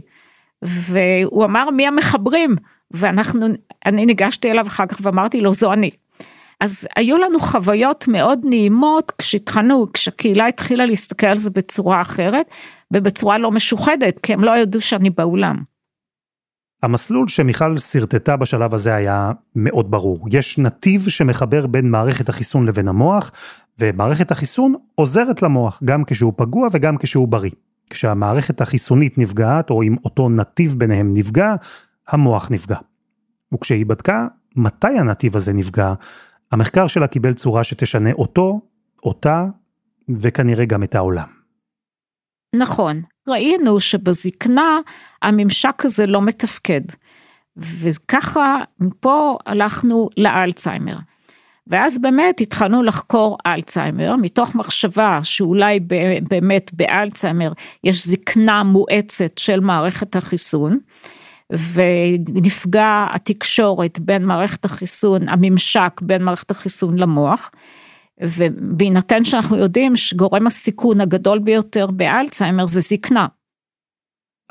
והוא 0.61 1.45
אמר 1.45 1.69
מי 1.69 1.87
המחברים, 1.87 2.55
ואנחנו, 2.91 3.47
אני 3.85 4.05
ניגשתי 4.05 4.51
אליו 4.51 4.67
אחר 4.67 4.85
כך 4.85 4.97
ואמרתי 5.01 5.41
לו 5.41 5.53
זו 5.53 5.73
אני. 5.73 5.89
אז 6.59 6.87
היו 6.95 7.17
לנו 7.17 7.39
חוויות 7.39 8.07
מאוד 8.07 8.39
נעימות 8.43 9.11
כשהתחלנו, 9.17 9.87
כשהקהילה 9.93 10.47
התחילה 10.47 10.85
להסתכל 10.85 11.27
על 11.27 11.37
זה 11.37 11.49
בצורה 11.49 12.01
אחרת 12.01 12.45
ובצורה 12.93 13.37
לא 13.37 13.51
משוחדת, 13.51 14.19
כי 14.19 14.33
הם 14.33 14.43
לא 14.43 14.57
ידעו 14.57 14.81
שאני 14.81 15.09
באולם. 15.09 15.74
המסלול 16.85 17.27
שמיכל 17.27 17.77
שרטטה 17.77 18.37
בשלב 18.37 18.73
הזה 18.73 18.95
היה 18.95 19.31
מאוד 19.55 19.91
ברור. 19.91 20.27
יש 20.31 20.57
נתיב 20.57 21.01
שמחבר 21.09 21.67
בין 21.67 21.89
מערכת 21.89 22.29
החיסון 22.29 22.65
לבין 22.65 22.87
המוח, 22.87 23.31
ומערכת 23.79 24.31
החיסון 24.31 24.75
עוזרת 24.95 25.41
למוח, 25.41 25.81
גם 25.85 26.03
כשהוא 26.03 26.33
פגוע 26.37 26.67
וגם 26.71 26.97
כשהוא 26.97 27.27
בריא. 27.27 27.51
כשהמערכת 27.89 28.61
החיסונית 28.61 29.17
נפגעת, 29.17 29.69
או 29.69 29.83
אם 29.83 29.95
אותו 30.05 30.29
נתיב 30.29 30.75
ביניהם 30.77 31.13
נפגע, 31.13 31.55
המוח 32.07 32.51
נפגע. 32.51 32.77
וכשהיא 33.53 33.85
בדקה 33.85 34.27
מתי 34.55 34.99
הנתיב 34.99 35.35
הזה 35.35 35.53
נפגע, 35.53 35.93
המחקר 36.51 36.87
שלה 36.87 37.07
קיבל 37.07 37.33
צורה 37.33 37.63
שתשנה 37.63 38.11
אותו, 38.11 38.61
אותה, 39.03 39.45
וכנראה 40.21 40.65
גם 40.65 40.83
את 40.83 40.95
העולם. 40.95 41.27
נכון, 42.55 43.01
ראינו 43.27 43.79
שבזקנה 43.79 44.79
הממשק 45.21 45.85
הזה 45.85 46.05
לא 46.05 46.21
מתפקד. 46.21 46.81
וככה 47.57 48.57
מפה 48.79 49.37
הלכנו 49.45 50.09
לאלצהיימר. 50.17 50.97
ואז 51.67 52.01
באמת 52.01 52.41
התחלנו 52.41 52.83
לחקור 52.83 53.37
אלצהיימר, 53.47 54.15
מתוך 54.15 54.55
מחשבה 54.55 55.19
שאולי 55.23 55.79
באמת 56.29 56.71
באלצהיימר 56.73 57.51
יש 57.83 58.07
זקנה 58.07 58.63
מואצת 58.63 59.37
של 59.37 59.59
מערכת 59.59 60.15
החיסון, 60.15 60.79
ונפגע 61.49 63.05
התקשורת 63.13 63.99
בין 63.99 64.25
מערכת 64.25 64.65
החיסון, 64.65 65.29
הממשק 65.29 66.01
בין 66.01 66.23
מערכת 66.23 66.51
החיסון 66.51 66.99
למוח, 66.99 67.51
ובהינתן 68.23 69.23
שאנחנו 69.23 69.57
יודעים 69.57 69.95
שגורם 69.95 70.47
הסיכון 70.47 71.01
הגדול 71.01 71.39
ביותר 71.39 71.91
באלצהיימר 71.91 72.65
זה 72.67 72.81
זקנה. 72.81 73.27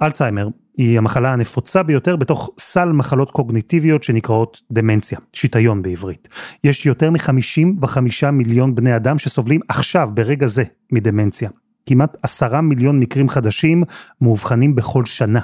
אלצהיימר 0.02 0.48
היא 0.78 0.98
המחלה 0.98 1.32
הנפוצה 1.32 1.82
ביותר 1.82 2.16
בתוך 2.16 2.50
סל 2.60 2.92
מחלות 2.92 3.30
קוגניטיביות 3.30 4.04
שנקראות 4.04 4.62
דמנציה, 4.72 5.18
שיטיון 5.32 5.82
בעברית. 5.82 6.28
יש 6.64 6.86
יותר 6.86 7.10
מ-55 7.10 8.30
מיליון 8.32 8.74
בני 8.74 8.96
אדם 8.96 9.18
שסובלים 9.18 9.60
עכשיו, 9.68 10.08
ברגע 10.14 10.46
זה, 10.46 10.64
מדמנציה. 10.92 11.50
כמעט 11.86 12.16
עשרה 12.22 12.60
מיליון 12.60 13.00
מקרים 13.00 13.28
חדשים 13.28 13.82
מאובחנים 14.20 14.74
בכל 14.74 15.04
שנה. 15.04 15.40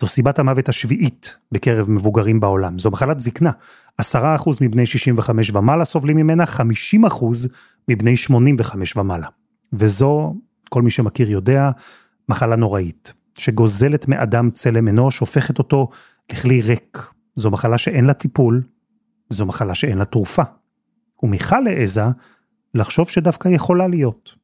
זו 0.00 0.06
סיבת 0.06 0.38
המוות 0.38 0.68
השביעית 0.68 1.36
בקרב 1.52 1.90
מבוגרים 1.90 2.40
בעולם. 2.40 2.78
זו 2.78 2.90
מחלת 2.90 3.20
זקנה. 3.20 3.50
עשרה 3.98 4.34
אחוז 4.34 4.58
מבני 4.62 4.86
65 4.86 5.50
ומעלה 5.50 5.84
סובלים 5.84 6.16
ממנה, 6.16 6.46
50 6.46 7.04
אחוז 7.04 7.48
מבני 7.88 8.16
85 8.16 8.96
ומעלה. 8.96 9.26
וזו, 9.72 10.34
כל 10.68 10.82
מי 10.82 10.90
שמכיר 10.90 11.30
יודע, 11.30 11.70
מחלה 12.28 12.56
נוראית. 12.56 13.12
שגוזלת 13.38 14.08
מאדם 14.08 14.50
צלם 14.50 14.88
אנוש, 14.88 15.18
הופכת 15.18 15.58
אותו 15.58 15.88
לכלי 16.32 16.62
ריק. 16.62 17.06
זו 17.36 17.50
מחלה 17.50 17.78
שאין 17.78 18.04
לה 18.04 18.14
טיפול, 18.14 18.62
זו 19.30 19.46
מחלה 19.46 19.74
שאין 19.74 19.98
לה 19.98 20.04
תרופה. 20.04 20.42
ומיכל 21.22 21.66
העזה 21.66 22.04
לחשוב 22.74 23.08
שדווקא 23.08 23.48
יכולה 23.48 23.88
להיות. 23.88 24.34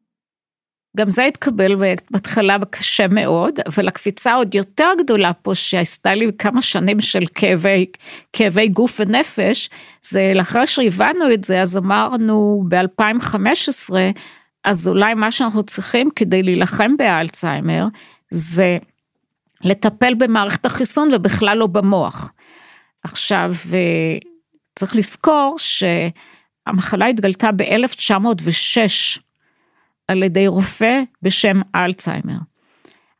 גם 0.97 1.11
זה 1.11 1.25
התקבל 1.25 1.75
בהתחלה 2.11 2.57
קשה 2.71 3.09
מאוד, 3.09 3.55
אבל 3.67 3.89
הקפיצה 3.89 4.35
עוד 4.35 4.55
יותר 4.55 4.89
גדולה 4.99 5.33
פה 5.33 5.55
שעשתה 5.55 6.15
לי 6.15 6.31
כמה 6.39 6.63
שנים 6.63 7.01
של 7.01 7.25
כאבי, 7.35 7.87
כאבי 8.33 8.69
גוף 8.69 9.01
ונפש, 9.01 9.71
זה 10.03 10.33
לאחר 10.35 10.67
שהבנו 10.67 11.33
את 11.35 11.45
זה 11.45 11.61
אז 11.61 11.77
אמרנו 11.77 12.65
ב-2015, 12.69 13.95
אז 14.65 14.89
אולי 14.89 15.15
מה 15.15 15.31
שאנחנו 15.31 15.63
צריכים 15.63 16.09
כדי 16.17 16.43
להילחם 16.43 16.97
באלצהיימר 16.99 17.87
זה 18.31 18.79
לטפל 19.61 20.15
במערכת 20.15 20.67
החיסון 20.67 21.11
ובכלל 21.15 21.59
לא 21.59 21.67
במוח. 21.67 22.33
עכשיו, 23.05 23.53
צריך 24.75 24.97
לזכור 24.97 25.57
שהמחלה 25.59 27.07
התגלתה 27.07 27.53
ב-1906 27.53 29.21
על 30.11 30.23
ידי 30.23 30.47
רופא 30.47 31.03
בשם 31.23 31.61
אלצהיימר. 31.75 32.39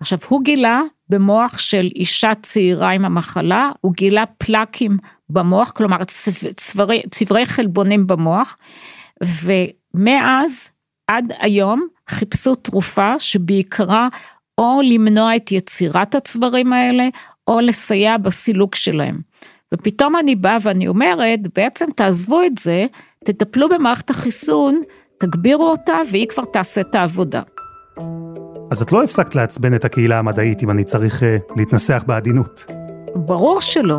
עכשיו, 0.01 0.19
הוא 0.29 0.45
גילה 0.45 0.83
במוח 1.09 1.59
של 1.59 1.89
אישה 1.95 2.33
צעירה 2.43 2.91
עם 2.91 3.05
המחלה, 3.05 3.71
הוא 3.81 3.93
גילה 3.93 4.25
פלאקים 4.27 4.99
במוח, 5.31 5.71
כלומר 5.71 5.97
צברי, 6.57 7.03
צברי 7.11 7.47
חלבונים 7.47 8.07
במוח, 8.07 8.57
ומאז 9.45 10.71
עד 11.07 11.33
היום 11.39 11.87
חיפשו 12.09 12.55
תרופה 12.55 13.19
שבעיקרה 13.19 14.09
או 14.59 14.81
למנוע 14.85 15.37
את 15.37 15.53
יצירת 15.53 16.15
הצברים 16.15 16.73
האלה, 16.73 17.09
או 17.49 17.61
לסייע 17.61 18.17
בסילוק 18.17 18.75
שלהם. 18.75 19.21
ופתאום 19.75 20.17
אני 20.17 20.35
באה 20.35 20.59
ואני 20.63 20.89
אומרת, 20.89 21.41
בעצם 21.55 21.87
תעזבו 21.97 22.43
את 22.43 22.59
זה, 22.59 22.87
תטפלו 23.25 23.69
במערכת 23.69 24.11
החיסון, 24.11 24.83
תגבירו 25.21 25.65
אותה, 25.65 25.95
והיא 26.11 26.29
כבר 26.29 26.45
תעשה 26.45 26.81
את 26.81 26.95
העבודה. 26.95 27.43
אז 28.71 28.83
את 28.83 28.93
לא 28.93 29.03
הפסקת 29.03 29.35
לעצבן 29.35 29.75
את 29.75 29.85
הקהילה 29.85 30.19
המדעית, 30.19 30.63
אם 30.63 30.71
אני 30.71 30.85
צריך 30.85 31.23
uh, 31.23 31.25
להתנסח 31.57 32.05
בעדינות. 32.07 32.67
ברור 33.15 33.61
שלא. 33.61 33.99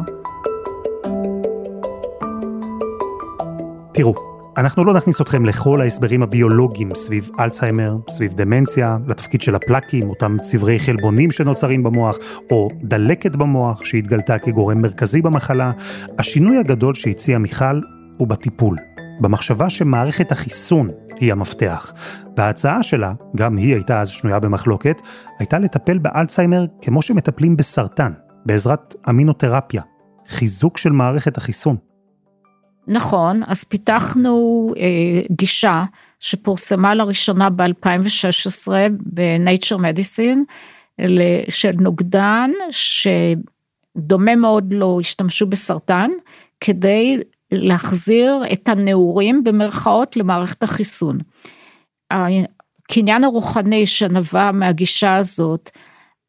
תראו, 3.94 4.14
אנחנו 4.58 4.84
לא 4.84 4.94
נכניס 4.94 5.22
אתכם 5.22 5.46
לכל 5.46 5.82
ההסברים 5.82 6.24
הביולוגיים 6.24 6.96
סביב 6.96 7.30
אלצהיימר, 7.40 7.96
סביב 8.10 8.34
דמנציה, 8.34 8.98
לתפקיד 9.08 9.42
של 9.42 9.56
הפלקים, 9.56 10.10
אותם 10.10 10.38
צברי 10.42 10.80
חלבונים 10.80 11.32
שנוצרים 11.32 11.84
במוח, 11.84 12.18
או 12.52 12.70
דלקת 12.84 13.36
במוח 13.36 13.86
שהתגלתה 13.86 14.40
כגורם 14.40 14.82
מרכזי 14.82 15.22
במחלה. 15.22 15.72
השינוי 16.20 16.58
הגדול 16.58 16.96
שהציע 16.96 17.38
מיכל 17.38 17.82
הוא 18.18 18.28
בטיפול, 18.28 18.78
במחשבה 19.22 19.70
שמערכת 19.70 20.32
החיסון 20.32 20.90
היא 21.20 21.32
המפתח. 21.32 21.94
וההצעה 22.38 22.84
שלה, 22.84 23.14
גם 23.36 23.58
היא 23.58 23.74
הייתה 23.74 24.02
אז 24.02 24.10
שנויה 24.10 24.40
במחלוקת, 24.40 25.02
הייתה 25.40 25.60
לטפל 25.60 25.98
באלצהיימר 25.98 26.66
כמו 26.82 27.02
שמטפלים 27.02 27.58
בסרטן, 27.58 28.12
בעזרת 28.46 28.96
אמינותרפיה, 29.10 29.82
חיזוק 30.28 30.78
של 30.78 30.90
מערכת 30.90 31.38
החיסון. 31.38 31.76
נכון, 32.88 33.42
אז 33.48 33.64
פיתחנו 33.64 34.68
אה, 34.78 35.22
גישה 35.32 35.84
שפורסמה 36.20 36.96
לראשונה 36.96 37.50
ב-2016 37.50 38.72
ב-Nature 39.14 39.78
Medicine 39.78 40.40
של 41.50 41.72
נוגדן 41.80 42.52
שדומה 42.72 44.36
מאוד 44.36 44.74
לו 44.74 45.00
השתמשו 45.00 45.46
בסרטן 45.46 46.12
כדי 46.60 47.18
להחזיר 47.52 48.44
את 48.54 48.70
הנעורים 48.70 49.44
במרכאות 49.44 50.18
למערכת 50.18 50.64
החיסון. 50.64 51.18
הקניין 52.12 53.24
הרוחני 53.24 53.86
שנבע 53.86 54.52
מהגישה 54.52 55.16
הזאת 55.16 55.70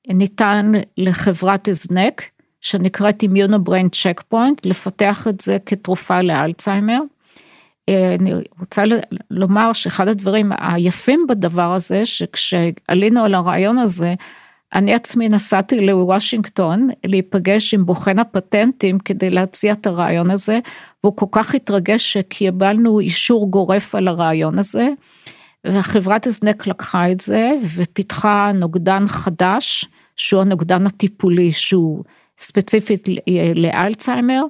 ניתן 0.09 0.73
לחברת 0.99 1.69
הזנק 1.69 2.23
שנקראת 2.61 3.23
Immunobrain 3.23 3.89
Checkpoint, 3.95 4.61
לפתח 4.65 5.27
את 5.29 5.41
זה 5.41 5.57
כתרופה 5.67 6.23
לאלצהיימר. 6.23 7.01
אה, 7.89 8.15
אני 8.21 8.33
רוצה 8.61 8.85
לומר 9.31 9.73
שאחד 9.73 10.09
הדברים 10.09 10.53
היפים 10.59 11.27
בדבר 11.29 11.73
הזה, 11.73 12.05
שכשעלינו 12.05 13.25
על 13.25 13.35
הרעיון 13.35 13.79
הזה, 13.79 14.15
אני 14.75 14.95
עצמי 14.95 15.29
נסעתי 15.29 15.81
לוושינגטון 15.81 16.89
להיפגש 17.05 17.75
עם 17.75 17.87
בוחן 17.87 18.19
הפטנטים 18.19 18.99
כדי 18.99 19.31
להציע 19.31 19.73
את 19.73 19.87
הרעיון 19.87 20.31
הזה, 20.31 20.59
והוא 21.05 21.17
כל 21.17 21.27
כך 21.33 21.55
התרגש 21.55 22.13
שקיבלנו 22.13 23.01
אישור 23.01 23.51
גורף 23.51 23.95
על 23.95 24.09
הרעיון 24.09 24.59
הזה, 24.59 24.89
והחברת 25.65 26.27
הזנק 26.27 26.67
לקחה 26.67 27.13
את 27.13 27.21
זה 27.21 27.51
ופיתחה 27.77 28.53
נוגדן 28.55 29.07
חדש, 29.07 29.89
שהוא 30.17 30.41
הנוגדן 30.41 30.87
הטיפולי, 30.87 31.53
שהוא 31.53 32.05
ספציפית 32.39 33.09
לאלצהיימר. 33.55 34.43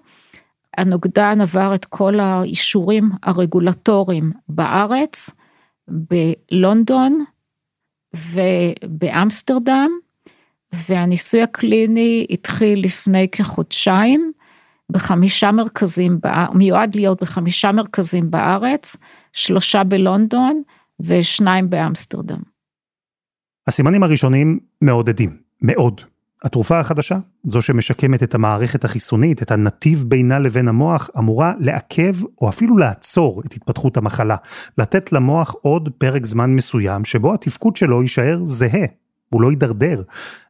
הנוגדן 0.76 1.40
עבר 1.40 1.74
את 1.74 1.85
כל 1.85 2.20
האישורים 2.20 3.11
הרגולטוריים 3.22 4.32
בארץ, 4.48 5.30
בלונדון 5.88 7.24
ובאמסטרדם, 8.16 9.90
והניסוי 10.74 11.42
הקליני 11.42 12.26
התחיל 12.30 12.85
לפני 12.85 13.28
כחודשיים 13.28 14.32
בחמישה 14.90 15.52
מרכזים, 15.52 16.18
מיועד 16.54 16.94
להיות 16.94 17.22
בחמישה 17.22 17.72
מרכזים 17.72 18.30
בארץ, 18.30 18.96
שלושה 19.32 19.85
בלונדון 19.85 20.62
ושניים 21.00 21.70
באמסטרדם. 21.70 22.40
הסימנים 23.66 24.02
הראשונים 24.02 24.58
מעודדים, 24.80 25.30
מאוד. 25.62 26.00
התרופה 26.44 26.78
החדשה, 26.78 27.18
זו 27.44 27.62
שמשקמת 27.62 28.22
את 28.22 28.35
המערכת 28.35 28.85
החיסונית, 28.85 29.42
את 29.42 29.50
הנתיב 29.50 30.04
בינה 30.08 30.38
לבין 30.38 30.68
המוח, 30.68 31.11
אמורה 31.18 31.52
לעכב 31.58 32.14
או 32.40 32.48
אפילו 32.48 32.78
לעצור 32.78 33.42
את 33.46 33.52
התפתחות 33.52 33.96
המחלה, 33.96 34.37
לתת 34.78 35.12
למוח 35.12 35.54
עוד 35.62 35.88
פרק 35.98 36.26
זמן 36.26 36.50
מסוים 36.50 37.04
שבו 37.04 37.35
התפקוד 37.35 37.76
שלו 37.76 38.02
יישאר 38.02 38.38
זהה, 38.42 38.87
הוא 39.33 39.42
לא 39.42 39.51
יידרדר, 39.51 40.03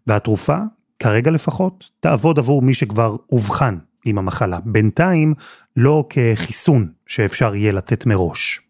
והתרופה, 0.06 0.56
כרגע 0.98 1.30
לפחות, 1.30 1.90
תעבוד 2.00 2.38
עבור 2.38 2.62
מי 2.62 2.74
שכבר 2.74 3.16
אובחן 3.32 3.78
עם 4.04 4.18
המחלה. 4.18 4.58
בינתיים, 4.64 5.34
לא 5.76 6.04
כחיסון 6.10 6.88
שאפשר 7.06 7.54
יהיה 7.54 7.72
לתת 7.72 8.06
מראש. 8.06 8.60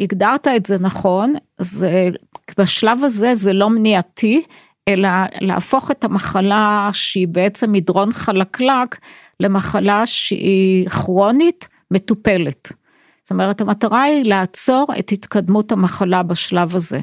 הגדרת 0.00 0.46
את 0.46 0.66
זה 0.66 0.78
נכון, 0.80 1.34
זה, 1.60 2.08
בשלב 2.58 3.04
הזה 3.04 3.34
זה 3.34 3.52
לא 3.52 3.70
מניעתי, 3.70 4.42
אלא 4.88 5.08
להפוך 5.40 5.90
את 5.90 6.04
המחלה 6.04 6.90
שהיא 6.92 7.28
בעצם 7.28 7.72
מדרון 7.72 8.12
חלקלק 8.12 8.98
למחלה 9.40 10.06
שהיא 10.06 10.88
כרונית 10.88 11.68
מטופלת. 11.90 12.72
זאת 13.22 13.30
אומרת 13.30 13.60
המטרה 13.60 14.02
היא 14.02 14.24
לעצור 14.24 14.86
את 14.98 15.12
התקדמות 15.12 15.72
המחלה 15.72 16.22
בשלב 16.22 16.76
הזה. 16.76 17.00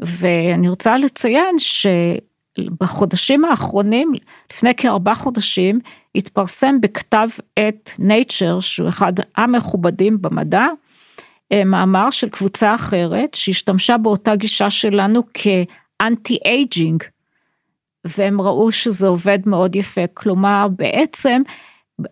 ואני 0.00 0.68
רוצה 0.68 0.98
לציין 0.98 1.56
שבחודשים 1.58 3.44
האחרונים, 3.44 4.12
לפני 4.52 4.74
כארבעה 4.74 5.14
חודשים, 5.14 5.80
התפרסם 6.14 6.80
בכתב 6.80 7.28
עת 7.56 7.96
Nature, 8.00 8.60
שהוא 8.60 8.88
אחד 8.88 9.12
המכובדים 9.36 10.22
במדע, 10.22 10.66
אה, 11.52 11.64
מאמר 11.64 12.10
של 12.10 12.28
קבוצה 12.28 12.74
אחרת 12.74 13.34
שהשתמשה 13.34 13.98
באותה 13.98 14.36
גישה 14.36 14.70
שלנו 14.70 15.22
כ 15.34 15.69
anti 15.69 16.38
aging, 16.44 17.02
והם 18.04 18.40
ראו 18.40 18.72
שזה 18.72 19.06
עובד 19.06 19.38
מאוד 19.46 19.76
יפה, 19.76 20.06
כלומר 20.14 20.66
בעצם 20.76 21.42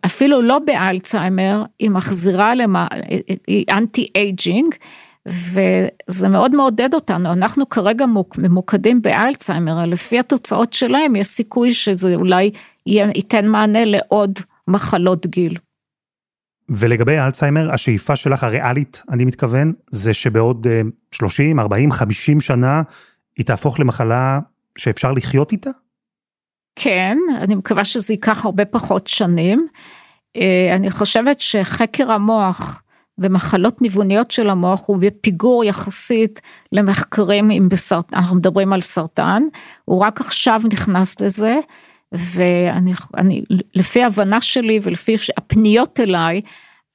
אפילו 0.06 0.42
לא 0.42 0.58
באלצהיימר, 0.58 1.64
היא 1.78 1.90
מחזירה 1.90 2.54
למה, 2.54 2.86
היא 3.46 3.64
anti 3.70 4.08
aging, 4.14 4.74
וזה 5.28 6.28
מאוד 6.28 6.54
מעודד 6.54 6.94
אותנו, 6.94 7.32
אנחנו 7.32 7.68
כרגע 7.68 8.04
ממוקדים 8.38 9.02
באלצהיימר, 9.02 9.86
לפי 9.86 10.18
התוצאות 10.18 10.72
שלהם 10.72 11.16
יש 11.16 11.26
סיכוי 11.26 11.72
שזה 11.72 12.14
אולי 12.14 12.50
ייתן 12.86 13.46
מענה 13.46 13.84
לעוד 13.84 14.38
מחלות 14.68 15.26
גיל. 15.26 15.58
ולגבי 16.68 17.16
האלצהיימר, 17.16 17.72
השאיפה 17.72 18.16
שלך 18.16 18.44
הריאלית, 18.44 19.02
אני 19.10 19.24
מתכוון, 19.24 19.72
זה 19.90 20.14
שבעוד 20.14 20.66
30, 21.12 21.60
40, 21.60 21.90
50 21.90 22.40
שנה 22.40 22.82
היא 23.36 23.46
תהפוך 23.46 23.80
למחלה 23.80 24.40
שאפשר 24.78 25.12
לחיות 25.12 25.52
איתה? 25.52 25.70
כן, 26.76 27.18
אני 27.40 27.54
מקווה 27.54 27.84
שזה 27.84 28.14
ייקח 28.14 28.44
הרבה 28.44 28.64
פחות 28.64 29.06
שנים. 29.06 29.66
אה, 30.36 30.76
אני 30.76 30.90
חושבת 30.90 31.40
שחקר 31.40 32.12
המוח 32.12 32.82
ומחלות 33.20 33.82
ניווניות 33.82 34.30
של 34.30 34.50
המוח 34.50 34.82
הוא 34.86 34.98
בפיגור 35.00 35.64
יחסית 35.64 36.40
למחקרים 36.72 37.50
אם 37.50 37.68
בסרטן, 37.70 38.16
אנחנו 38.16 38.36
מדברים 38.36 38.72
על 38.72 38.82
סרטן, 38.82 39.42
הוא 39.84 40.00
רק 40.00 40.20
עכשיו 40.20 40.60
נכנס 40.72 41.20
לזה, 41.20 41.56
ואני, 42.12 42.92
אני, 43.16 43.42
לפי 43.74 44.02
ההבנה 44.02 44.40
שלי 44.40 44.80
ולפי 44.82 45.16
הפניות 45.36 46.00
אליי, 46.00 46.40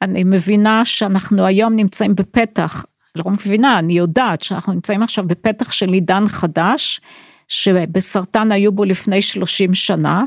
אני 0.01 0.23
מבינה 0.23 0.85
שאנחנו 0.85 1.45
היום 1.45 1.75
נמצאים 1.75 2.15
בפתח, 2.15 2.85
לא 3.15 3.23
מבינה, 3.31 3.79
אני 3.79 3.93
יודעת 3.93 4.41
שאנחנו 4.41 4.73
נמצאים 4.73 5.03
עכשיו 5.03 5.27
בפתח 5.27 5.71
של 5.71 5.89
עידן 5.89 6.27
חדש, 6.27 7.01
שבסרטן 7.47 8.51
היו 8.51 8.71
בו 8.71 8.85
לפני 8.85 9.21
30 9.21 9.73
שנה, 9.73 10.23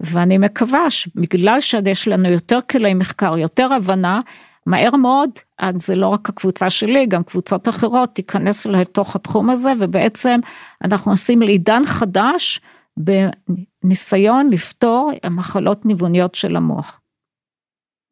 ואני 0.00 0.38
מקווה 0.38 0.90
שבגלל 0.90 1.60
שיש 1.60 2.08
לנו 2.08 2.28
יותר 2.28 2.58
כלי 2.70 2.94
מחקר, 2.94 3.38
יותר 3.38 3.72
הבנה, 3.72 4.20
מהר 4.66 4.96
מאוד, 4.96 5.30
זה 5.78 5.94
לא 5.94 6.06
רק 6.06 6.28
הקבוצה 6.28 6.70
שלי, 6.70 7.06
גם 7.06 7.22
קבוצות 7.22 7.68
אחרות 7.68 8.14
תיכנס 8.14 8.66
לתוך 8.66 9.16
התחום 9.16 9.50
הזה, 9.50 9.72
ובעצם 9.80 10.40
אנחנו 10.84 11.12
עושים 11.12 11.42
לעידן 11.42 11.82
חדש 11.86 12.60
בניסיון 12.96 14.50
לפתור 14.50 15.12
מחלות 15.30 15.86
ניווניות 15.86 16.34
של 16.34 16.56
המוח. 16.56 17.00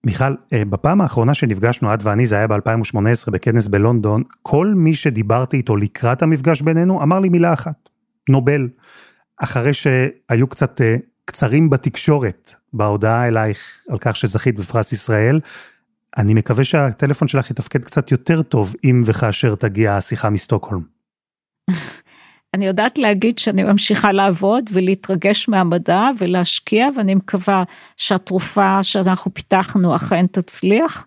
מיכל, 0.07 0.35
אה, 0.53 0.65
בפעם 0.65 1.01
האחרונה 1.01 1.35
שנפגשנו, 1.35 1.95
את 1.95 2.03
ואני, 2.03 2.27
זה 2.27 2.37
היה 2.37 2.47
ב-2018 2.47 3.31
בכנס 3.33 3.69
בלונדון, 3.69 4.23
כל 4.43 4.73
מי 4.77 4.95
שדיברתי 4.95 5.57
איתו 5.57 5.77
לקראת 5.77 6.23
המפגש 6.23 6.63
בינינו 6.63 7.03
אמר 7.03 7.21
לי 7.21 7.29
מילה 7.29 7.53
אחת, 7.53 7.89
נובל. 8.29 8.69
אחרי 9.37 9.73
שהיו 9.73 10.47
קצת 10.47 10.81
אה, 10.81 10.97
קצרים 11.25 11.71
בתקשורת, 11.71 12.55
בהודעה 12.73 13.29
אלייך 13.29 13.83
על 13.89 13.99
כך 14.01 14.17
שזכית 14.17 14.59
בפרס 14.59 14.93
ישראל, 14.93 15.41
אני 16.17 16.35
מקווה 16.35 16.65
שהטלפון 16.65 17.29
שלך 17.29 17.51
יתפקד 17.51 17.85
קצת 17.85 18.13
יותר 18.13 18.43
טוב 18.43 18.75
אם 18.85 19.03
וכאשר 19.07 19.55
תגיע 19.55 19.97
השיחה 19.97 20.31
מסטוקהולם. 20.31 20.83
אני 22.55 22.67
יודעת 22.67 22.99
להגיד 22.99 23.39
שאני 23.39 23.63
ממשיכה 23.63 24.13
לעבוד 24.13 24.71
ולהתרגש 24.73 25.49
מהמדע 25.49 26.09
ולהשקיע 26.19 26.89
ואני 26.97 27.15
מקווה 27.15 27.65
שהתרופה 27.97 28.83
שאנחנו 28.83 29.35
פיתחנו 29.35 29.97
אכן 29.97 30.27
תצליח 30.27 31.07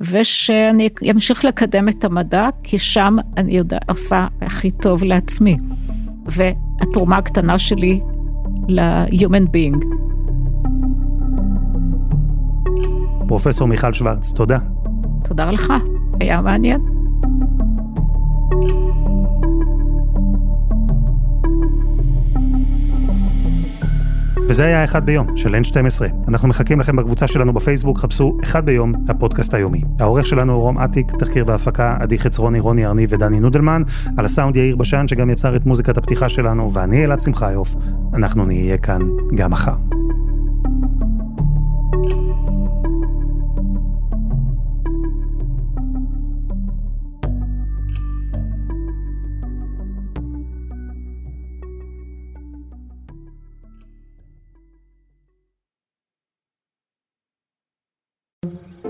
ושאני 0.00 0.88
אמשיך 1.10 1.44
לקדם 1.44 1.88
את 1.88 2.04
המדע 2.04 2.48
כי 2.62 2.78
שם 2.78 3.16
אני 3.36 3.56
יודע, 3.56 3.78
עושה 3.88 4.26
הכי 4.42 4.70
טוב 4.70 5.04
לעצמי 5.04 5.56
והתרומה 6.26 7.16
הקטנה 7.16 7.58
שלי 7.58 8.00
ל-human 8.68 9.46
being. 9.46 10.13
פרופסור 13.28 13.68
מיכל 13.68 13.92
שוורץ, 13.92 14.32
תודה. 14.32 14.58
תודה 15.22 15.50
לך, 15.50 15.72
היה 16.20 16.40
מעניין. 16.40 16.80
וזה 24.48 24.64
היה 24.64 24.84
אחד 24.84 25.06
ביום 25.06 25.36
של 25.36 25.54
N12. 25.54 26.28
אנחנו 26.28 26.48
מחכים 26.48 26.80
לכם 26.80 26.96
בקבוצה 26.96 27.26
שלנו 27.26 27.52
בפייסבוק, 27.52 27.98
חפשו 27.98 28.38
אחד 28.44 28.66
ביום, 28.66 28.92
הפודקאסט 29.08 29.54
היומי. 29.54 29.80
העורך 30.00 30.26
שלנו 30.26 30.52
הוא 30.52 30.62
רום 30.62 30.78
אטיק, 30.78 31.10
תחקיר 31.18 31.44
והפקה, 31.46 31.96
עדי 32.00 32.18
חצרוני, 32.18 32.60
רוני 32.60 32.86
ארני 32.86 33.06
ודני 33.08 33.40
נודלמן. 33.40 33.82
על 34.16 34.24
הסאונד 34.24 34.56
יאיר 34.56 34.76
בשן, 34.76 35.08
שגם 35.08 35.30
יצר 35.30 35.56
את 35.56 35.66
מוזיקת 35.66 35.98
הפתיחה 35.98 36.28
שלנו, 36.28 36.72
ואני 36.72 37.04
אלעד 37.04 37.20
שמחיוף. 37.20 37.74
אנחנו 38.14 38.44
נהיה 38.44 38.78
כאן 38.78 39.02
גם 39.34 39.50
מחר. 39.50 39.74